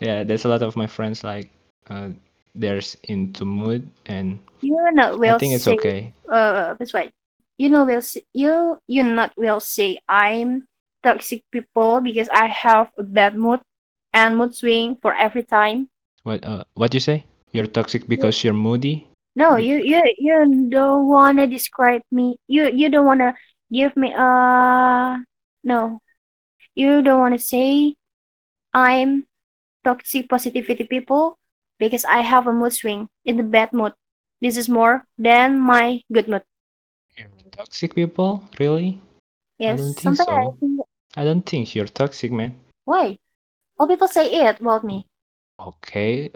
yeah, 0.00 0.24
there's 0.24 0.44
a 0.44 0.48
lot 0.48 0.62
of 0.62 0.76
my 0.76 0.86
friends 0.86 1.24
like 1.24 1.48
uh, 1.88 2.10
there's 2.54 2.96
into 3.08 3.44
mood 3.44 3.88
and 4.06 4.38
You 4.60 4.76
not 4.92 5.14
I 5.14 5.16
will 5.16 5.38
think 5.38 5.54
it's 5.54 5.64
say 5.64 5.76
okay. 5.76 6.12
uh 6.28 6.74
that's 6.76 6.92
right. 6.92 7.12
You 7.58 7.68
know 7.70 7.84
will 7.84 8.02
say, 8.02 8.24
you 8.32 8.78
you 8.86 9.02
not 9.02 9.32
will 9.36 9.60
say 9.60 9.98
I'm 10.08 10.66
toxic 11.02 11.44
people 11.50 12.00
because 12.00 12.28
I 12.32 12.46
have 12.46 12.90
a 12.98 13.02
bad 13.02 13.36
mood 13.36 13.60
and 14.12 14.36
mood 14.36 14.54
swing 14.54 14.96
for 15.02 15.14
every 15.14 15.44
time. 15.44 15.88
What 16.22 16.44
uh 16.44 16.64
what 16.74 16.94
you 16.94 17.00
say? 17.00 17.26
You're 17.52 17.66
toxic 17.68 18.08
because 18.08 18.42
you're 18.44 18.56
moody? 18.56 19.08
No, 19.36 19.56
you 19.56 19.80
you 19.80 20.02
you 20.18 20.68
don't 20.68 21.08
wanna 21.08 21.46
describe 21.46 22.02
me. 22.10 22.36
You 22.48 22.70
you 22.72 22.88
don't 22.88 23.06
wanna 23.06 23.34
give 23.72 23.96
me 23.96 24.12
uh 24.14 25.18
no. 25.64 26.00
You 26.74 27.02
don't 27.02 27.20
wanna 27.20 27.38
say 27.38 27.94
I'm 28.72 29.26
toxic 29.84 30.28
positivity 30.28 30.84
people 30.84 31.38
because 31.78 32.04
I 32.04 32.20
have 32.22 32.46
a 32.46 32.52
mood 32.52 32.72
swing 32.72 33.08
in 33.24 33.36
the 33.36 33.42
bad 33.42 33.72
mood. 33.72 33.92
This 34.40 34.56
is 34.56 34.68
more 34.68 35.04
than 35.18 35.60
my 35.60 36.02
good 36.12 36.28
mood. 36.28 36.42
Toxic 37.52 37.94
people? 37.94 38.42
Really? 38.58 38.98
Yes, 39.58 39.78
don't 39.78 39.94
think 39.94 40.16
sometimes 40.16 40.28
I 40.28 40.44
so. 40.50 40.56
think 40.58 40.72
I 41.16 41.22
don't 41.24 41.44
think 41.44 41.74
you're 41.76 41.86
toxic, 41.90 42.32
man. 42.32 42.56
why? 42.84 43.18
All 43.78 43.86
people 43.86 44.08
say 44.08 44.26
it 44.32 44.60
about 44.60 44.82
me. 44.84 45.06
Okay. 45.60 46.30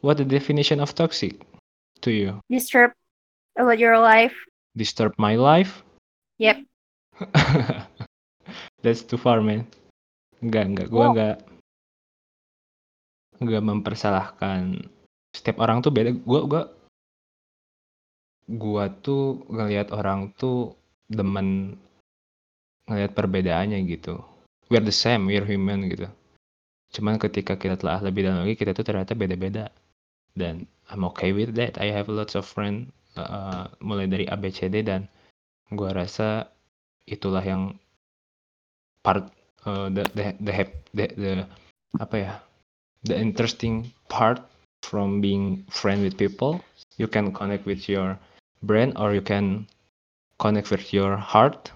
What 0.00 0.18
the 0.20 0.24
definition 0.28 0.78
of 0.80 0.94
toxic 0.94 1.40
to 2.04 2.10
you? 2.12 2.38
Disturb 2.50 2.92
about 3.56 3.78
your 3.80 3.98
life. 3.98 4.34
Disturb 4.76 5.16
my 5.18 5.34
life? 5.36 5.82
Yep. 6.38 6.62
That's 8.84 9.02
too 9.02 9.16
far, 9.16 9.40
man. 9.40 9.66
Enggak, 10.44 10.64
enggak. 10.68 10.86
Gua 10.92 11.00
Wow. 11.00 11.10
enggak 11.16 11.36
enggak 13.40 13.62
mempersalahkan 13.64 14.84
setiap 15.32 15.56
orang 15.64 15.80
tuh 15.80 15.92
beda. 15.92 16.12
Gua 16.24 16.44
gua 16.44 16.62
gua 18.46 18.88
tuh 19.02 19.42
ngelihat 19.50 19.90
orang 19.90 20.30
tuh 20.38 20.78
demen 21.10 21.78
ngelihat 22.86 23.12
perbedaannya 23.18 23.82
gitu. 23.90 24.22
We're 24.70 24.82
the 24.82 24.94
same, 24.94 25.26
we're 25.26 25.46
human 25.46 25.90
gitu. 25.90 26.06
Cuman 26.94 27.18
ketika 27.18 27.58
kita 27.58 27.78
telah 27.78 28.02
lebih 28.02 28.26
dalam 28.26 28.46
lagi, 28.46 28.54
kita 28.58 28.74
tuh 28.74 28.86
ternyata 28.86 29.14
beda-beda. 29.18 29.70
Dan 30.34 30.66
I'm 30.90 31.02
okay 31.10 31.34
with 31.34 31.54
that. 31.58 31.78
I 31.82 31.90
have 31.90 32.06
lots 32.06 32.38
of 32.38 32.46
friend 32.46 32.90
uh, 33.18 33.66
mulai 33.82 34.06
dari 34.06 34.24
ABCD 34.26 34.86
dan 34.86 35.10
gua 35.74 35.90
rasa 35.94 36.46
itulah 37.06 37.42
yang 37.42 37.74
part 39.02 39.30
uh, 39.66 39.90
the 39.90 40.06
the 40.14 40.34
the, 40.42 40.52
the 40.94 41.06
the 41.14 41.32
apa 42.02 42.16
ya 42.18 42.32
the 43.06 43.14
interesting 43.14 43.86
part 44.10 44.42
from 44.82 45.22
being 45.22 45.62
friend 45.70 46.02
with 46.02 46.18
people 46.18 46.58
you 46.98 47.06
can 47.06 47.30
connect 47.30 47.64
with 47.64 47.86
your 47.86 48.18
brain 48.62 48.92
or 48.96 49.14
you 49.14 49.20
can 49.20 49.66
connect 50.38 50.70
with 50.70 50.92
your 50.92 51.16
heart 51.16 51.70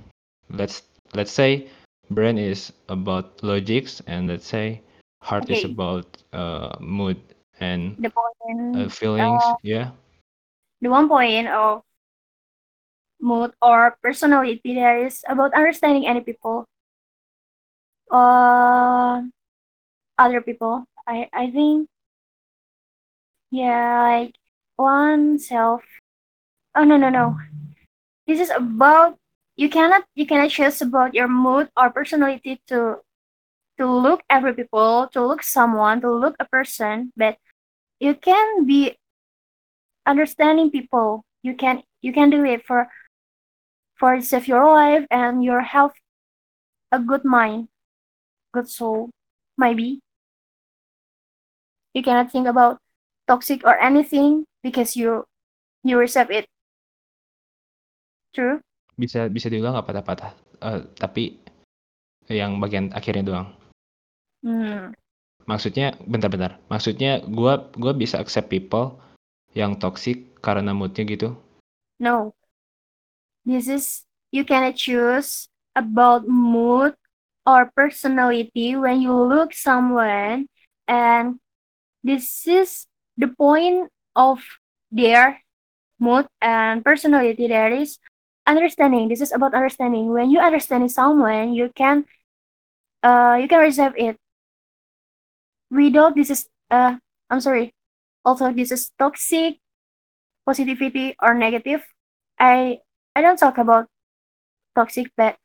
let's 0.50 0.82
let's 1.14 1.32
say 1.32 1.68
brain 2.10 2.38
is 2.38 2.72
about 2.88 3.42
logics 3.42 4.02
and 4.06 4.28
let's 4.28 4.46
say 4.46 4.80
heart 5.22 5.48
is 5.50 5.64
about 5.64 6.06
uh, 6.32 6.76
mood 6.80 7.16
and 7.60 7.96
The 7.98 8.10
point 8.10 8.76
uh, 8.76 8.88
feelings 8.88 9.42
uh, 9.44 9.56
yeah 9.62 9.90
the 10.80 10.88
one 10.88 11.08
point 11.08 11.48
of 11.48 11.82
mood 13.20 13.52
or 13.60 13.96
personality 14.02 14.74
that 14.74 14.96
is 15.04 15.22
about 15.28 15.52
understanding 15.54 16.06
any 16.06 16.20
people 16.20 16.64
uh 18.10 19.22
other 20.20 20.40
people. 20.42 20.84
I 21.06 21.28
I 21.32 21.50
think 21.50 21.88
yeah 23.50 24.02
like 24.02 24.34
oneself. 24.76 25.82
Oh 26.80 26.84
no 26.84 26.96
no 26.96 27.10
no. 27.10 27.36
This 28.26 28.40
is 28.40 28.50
about 28.50 29.18
you 29.56 29.68
cannot 29.70 30.04
you 30.14 30.26
cannot 30.26 30.50
choose 30.50 30.80
about 30.82 31.14
your 31.14 31.28
mood 31.28 31.70
or 31.76 31.90
personality 31.90 32.62
to 32.68 33.02
to 33.78 33.86
look 33.86 34.22
every 34.30 34.54
people, 34.54 35.08
to 35.12 35.26
look 35.26 35.42
someone, 35.42 36.00
to 36.02 36.10
look 36.12 36.36
a 36.40 36.46
person, 36.46 37.12
but 37.16 37.38
you 38.00 38.14
can 38.14 38.66
be 38.66 38.98
understanding 40.06 40.70
people. 40.70 41.24
You 41.42 41.54
can 41.54 41.82
you 42.02 42.12
can 42.12 42.30
do 42.30 42.44
it 42.44 42.64
for 42.66 42.88
for 43.94 44.20
save 44.20 44.48
your 44.48 44.64
life 44.66 45.06
and 45.12 45.44
your 45.44 45.60
health, 45.60 45.94
a 46.92 46.98
good 47.00 47.24
mind, 47.24 47.68
good 48.52 48.68
soul, 48.68 49.10
maybe. 49.58 50.00
You 51.94 52.02
cannot 52.02 52.32
think 52.32 52.46
about 52.48 52.78
toxic 53.28 53.64
or 53.64 53.78
anything 53.78 54.46
because 54.62 54.96
you 54.96 55.26
you 55.84 55.98
reserve 55.98 56.30
it. 56.30 56.48
True? 58.32 58.58
bisa 59.00 59.32
bisa 59.32 59.48
diulang 59.48 59.74
nggak 59.74 59.88
patah-patah 59.88 60.32
Eh, 60.60 60.80
tapi 60.92 61.40
yang 62.28 62.60
bagian 62.60 62.92
akhirnya 62.92 63.24
doang 63.24 63.48
Hmm. 64.40 64.96
Maksudnya 65.44 65.92
bentar-bentar. 66.00 66.56
Maksudnya 66.72 67.20
gua 67.28 67.68
gua 67.76 67.92
bisa 67.92 68.16
accept 68.16 68.48
people 68.48 68.96
yang 69.52 69.76
toxic 69.76 70.32
karena 70.40 70.72
moodnya 70.72 71.04
gitu. 71.04 71.36
No. 72.00 72.32
This 73.44 73.68
is 73.68 74.08
you 74.32 74.48
cannot 74.48 74.80
choose 74.80 75.52
about 75.76 76.24
mood 76.24 76.96
or 77.44 77.68
personality 77.76 78.80
when 78.80 79.04
you 79.04 79.12
look 79.12 79.52
someone 79.52 80.48
and 80.88 81.36
this 82.00 82.48
is 82.48 82.88
the 83.20 83.28
point 83.28 83.92
of 84.16 84.40
their 84.88 85.36
mood 86.00 86.24
and 86.40 86.80
personality 86.80 87.44
that 87.44 87.76
is 87.76 88.00
understanding. 88.46 89.09
This 89.09 89.20
is 89.20 89.33
about 89.33 89.55
understanding. 89.55 90.12
When 90.12 90.31
you 90.31 90.40
understand 90.40 90.90
someone 90.90 91.55
you 91.55 91.70
can 91.74 92.05
uh 93.03 93.38
you 93.40 93.48
can 93.48 93.61
reserve 93.61 93.94
it. 93.96 94.16
Without 95.70 96.14
this 96.14 96.31
is 96.31 96.48
uh 96.70 96.96
i'm 97.31 97.40
sorry. 97.40 97.74
Also 98.24 98.53
this 98.53 98.70
is 98.72 98.90
toxic 98.98 99.59
positivity 100.46 101.16
or 101.22 101.35
negative. 101.35 101.83
I 102.38 102.81
i 103.16 103.22
don't 103.22 103.38
talk 103.38 103.59
about 103.59 103.88
toxic 104.74 105.11
but 105.16 105.37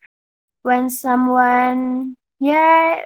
when 0.63 0.89
someone 0.89 2.15
yeah 2.39 3.03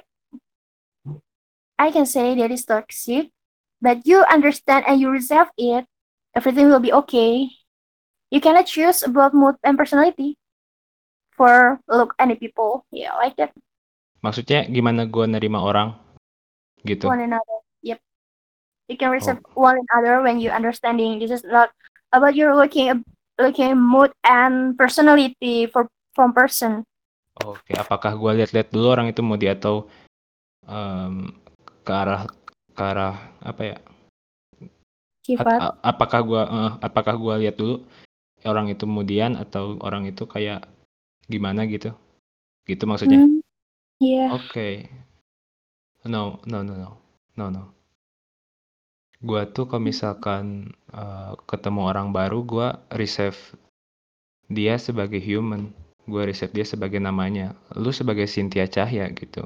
i 1.77 1.91
can 1.91 2.05
say 2.05 2.35
that 2.35 2.51
is 2.51 2.65
toxic 2.65 3.29
but 3.81 4.05
you 4.05 4.23
understand 4.31 4.85
and 4.87 4.99
you 4.99 5.09
reserve 5.09 5.47
it 5.57 5.85
everything 6.35 6.67
will 6.67 6.79
be 6.79 6.93
okay 6.93 7.47
you 8.29 8.39
cannot 8.41 8.65
choose 8.65 9.01
about 9.05 9.33
mood 9.33 9.57
and 9.65 9.77
personality 9.77 10.37
for 11.33 11.77
look 11.89 12.13
any 12.17 12.33
people 12.37 12.85
yeah 12.93 13.13
like 13.17 13.35
that 13.37 13.53
Maksudnya 14.19 14.67
gimana 14.67 15.07
gua 15.07 15.31
nerima 15.31 15.63
orang 15.63 15.95
gitu. 16.83 17.07
one 17.07 17.23
another 17.23 17.59
yep 17.79 18.03
you 18.91 18.99
can 18.99 19.07
reserve 19.13 19.39
one 19.55 19.79
another 19.89 20.19
when 20.19 20.43
you 20.43 20.51
understanding 20.51 21.15
this 21.23 21.31
is 21.31 21.45
not 21.47 21.71
about 22.11 22.35
your 22.35 22.51
looking 22.51 22.91
looking 23.39 23.79
mood 23.79 24.11
and 24.27 24.75
personality 24.75 25.65
for 25.71 25.87
from 26.11 26.35
person. 26.35 26.83
Oke, 27.39 27.71
apakah 27.79 28.19
gue 28.19 28.43
lihat-lihat 28.43 28.75
dulu 28.75 28.91
orang 28.91 29.07
itu 29.07 29.23
mau 29.23 29.39
dia 29.39 29.55
atau 29.55 29.87
um, 30.67 31.31
ke 31.87 31.91
arah 31.95 32.27
ke 32.75 32.83
arah 32.83 33.15
apa 33.39 33.61
ya? 33.63 33.77
Sifat. 35.23 35.79
Apakah 35.79 36.19
gua 36.19 36.41
uh, 36.43 36.71
apakah 36.83 37.15
gua 37.15 37.39
lihat 37.39 37.55
dulu 37.55 37.87
orang 38.47 38.71
itu 38.71 38.83
kemudian 38.87 39.35
atau 39.35 39.75
orang 39.83 40.07
itu 40.07 40.23
kayak 40.23 40.67
gimana 41.27 41.67
gitu? 41.67 41.91
Gitu 42.69 42.83
maksudnya? 42.85 43.25
Hmm, 43.25 43.39
Iya. 43.99 44.31
Oke. 44.31 44.87
No, 46.07 46.39
no, 46.47 46.63
no, 46.63 46.73
no. 46.79 46.91
No, 47.35 47.45
no. 47.51 47.63
Gua 49.19 49.43
tuh 49.43 49.67
kalau 49.67 49.83
misalkan 49.83 50.71
uh, 50.95 51.35
ketemu 51.43 51.91
orang 51.91 52.15
baru, 52.15 52.39
gua 52.47 52.79
receive 52.95 53.35
dia 54.47 54.79
sebagai 54.79 55.19
human. 55.19 55.75
Gua 56.07 56.23
receive 56.23 56.55
dia 56.55 56.63
sebagai 56.63 57.03
namanya. 57.03 57.51
Lu 57.75 57.91
sebagai 57.91 58.31
Cynthia 58.31 58.71
Cahya 58.71 59.11
gitu. 59.11 59.43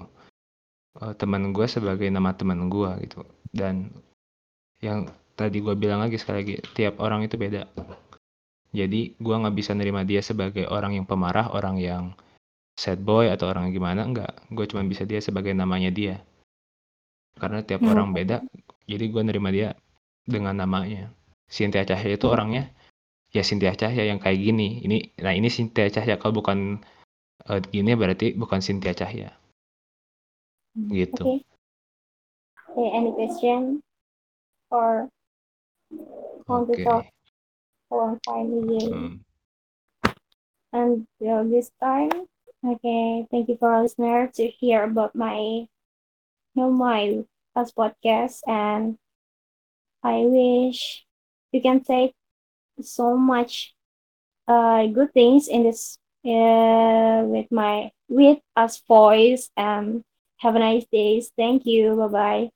Uh, 1.01 1.17
teman 1.17 1.49
gua 1.49 1.65
sebagai 1.65 2.06
nama 2.13 2.38
teman 2.38 2.69
gua 2.69 3.01
gitu. 3.01 3.25
Dan 3.49 3.89
yang 4.86 5.10
tadi 5.34 5.58
gua 5.58 5.73
bilang 5.73 6.06
lagi 6.06 6.21
sekali 6.21 6.45
lagi, 6.45 6.56
tiap 6.77 7.01
orang 7.01 7.25
itu 7.25 7.34
beda. 7.41 7.65
Jadi 8.73 9.13
gua 9.21 9.38
nggak 9.45 9.55
bisa 9.55 9.71
nerima 9.77 10.01
dia 10.01 10.25
sebagai 10.25 10.65
orang 10.65 10.97
yang 10.97 11.05
pemarah, 11.05 11.53
orang 11.53 11.77
yang 11.77 12.03
sad 12.73 13.05
boy 13.05 13.29
atau 13.29 13.53
orang 13.53 13.69
yang 13.69 13.77
gimana 13.77 14.01
enggak. 14.01 14.33
Gue 14.49 14.65
cuma 14.65 14.81
bisa 14.81 15.05
dia 15.05 15.21
sebagai 15.21 15.53
namanya 15.53 15.93
dia. 15.93 16.17
Karena 17.38 17.62
tiap 17.62 17.86
Hmm. 17.86 17.93
orang 17.93 18.09
beda, 18.17 18.41
jadi 18.89 19.05
gue 19.09 19.21
nerima 19.21 19.49
dia 19.53 19.77
dengan 20.25 20.57
namanya. 20.57 21.13
Cynthia 21.45 21.86
Cahya 21.86 22.17
itu 22.17 22.25
orangnya 22.25 22.73
ya 23.33 23.41
Cynthia 23.45 23.73
Cahya 23.77 24.09
yang 24.09 24.17
kayak 24.17 24.41
gini. 24.41 24.81
Ini 24.86 24.97
nah 25.21 25.33
ini 25.33 25.49
Cynthia 25.53 25.89
Cahya 25.89 26.17
kalau 26.17 26.41
bukan 26.41 26.81
eh, 27.49 27.62
gini 27.69 27.93
berarti 27.93 28.33
bukan 28.33 28.57
Cynthia 28.62 28.93
Cahya. 28.97 29.29
Gitu. 30.73 31.21
Okay. 31.21 31.39
Okay, 32.73 32.89
any 32.89 33.13
question 33.13 33.86
or 34.73 35.05
want 36.49 36.65
to 36.73 36.81
talk 36.81 37.05
for 37.93 38.19
five 38.25 38.49
years? 38.49 38.89
Hmm. 38.89 39.21
Until 40.73 41.45
this 41.45 41.69
time, 41.77 42.25
okay, 42.65 43.27
thank 43.29 43.47
you 43.47 43.58
for 43.62 43.82
listener 43.82 44.32
to 44.34 44.47
hear 44.47 44.84
about 44.84 45.13
my 45.13 45.67
know 46.56 46.71
my 46.71 47.21
past 47.53 47.75
podcast 47.77 48.41
and 48.49 48.97
I 50.01 50.25
wish 50.25 51.06
you 51.51 51.62
can 51.62 51.84
take 51.84 52.13
so 52.82 53.15
much 53.15 53.73
uh 54.47 54.88
good 54.88 55.13
things 55.13 55.47
in 55.47 55.63
this 55.63 55.97
uh 56.25 57.21
with 57.29 57.49
my 57.51 57.91
with 58.10 58.39
us 58.56 58.82
voice 58.88 59.49
and 59.56 60.01
have 60.38 60.56
a 60.56 60.60
nice 60.60 60.86
days. 60.91 61.32
Thank 61.38 61.65
you. 61.65 61.95
Bye 61.95 62.08
bye. 62.08 62.49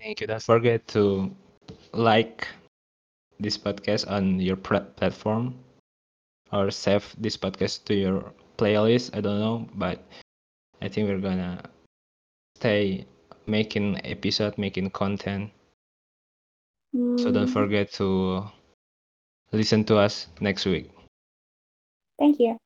Thank 0.00 0.20
you. 0.20 0.26
Don't 0.26 0.42
forget 0.42 0.88
to 0.96 1.30
like 1.92 2.48
this 3.42 3.58
podcast 3.58 4.10
on 4.10 4.40
your 4.40 4.56
pla- 4.56 4.86
platform 4.96 5.54
or 6.52 6.70
save 6.70 7.14
this 7.18 7.36
podcast 7.36 7.84
to 7.86 7.94
your 7.94 8.32
playlist. 8.58 9.16
I 9.16 9.20
don't 9.20 9.40
know, 9.40 9.68
but 9.74 10.00
I 10.80 10.88
think 10.88 11.08
we're 11.08 11.18
gonna 11.20 11.62
stay 12.56 13.06
making 13.46 14.00
episode, 14.06 14.58
making 14.58 14.90
content. 14.90 15.50
So 17.16 17.30
don't 17.30 17.46
Mm, 17.46 17.48
forget 17.48 17.92
to 17.94 18.44
listen 19.52 19.84
to 19.84 19.96
us 19.98 20.26
next 20.40 20.66
week. 20.66 20.90
thank 22.18 22.38
you. 22.40 22.58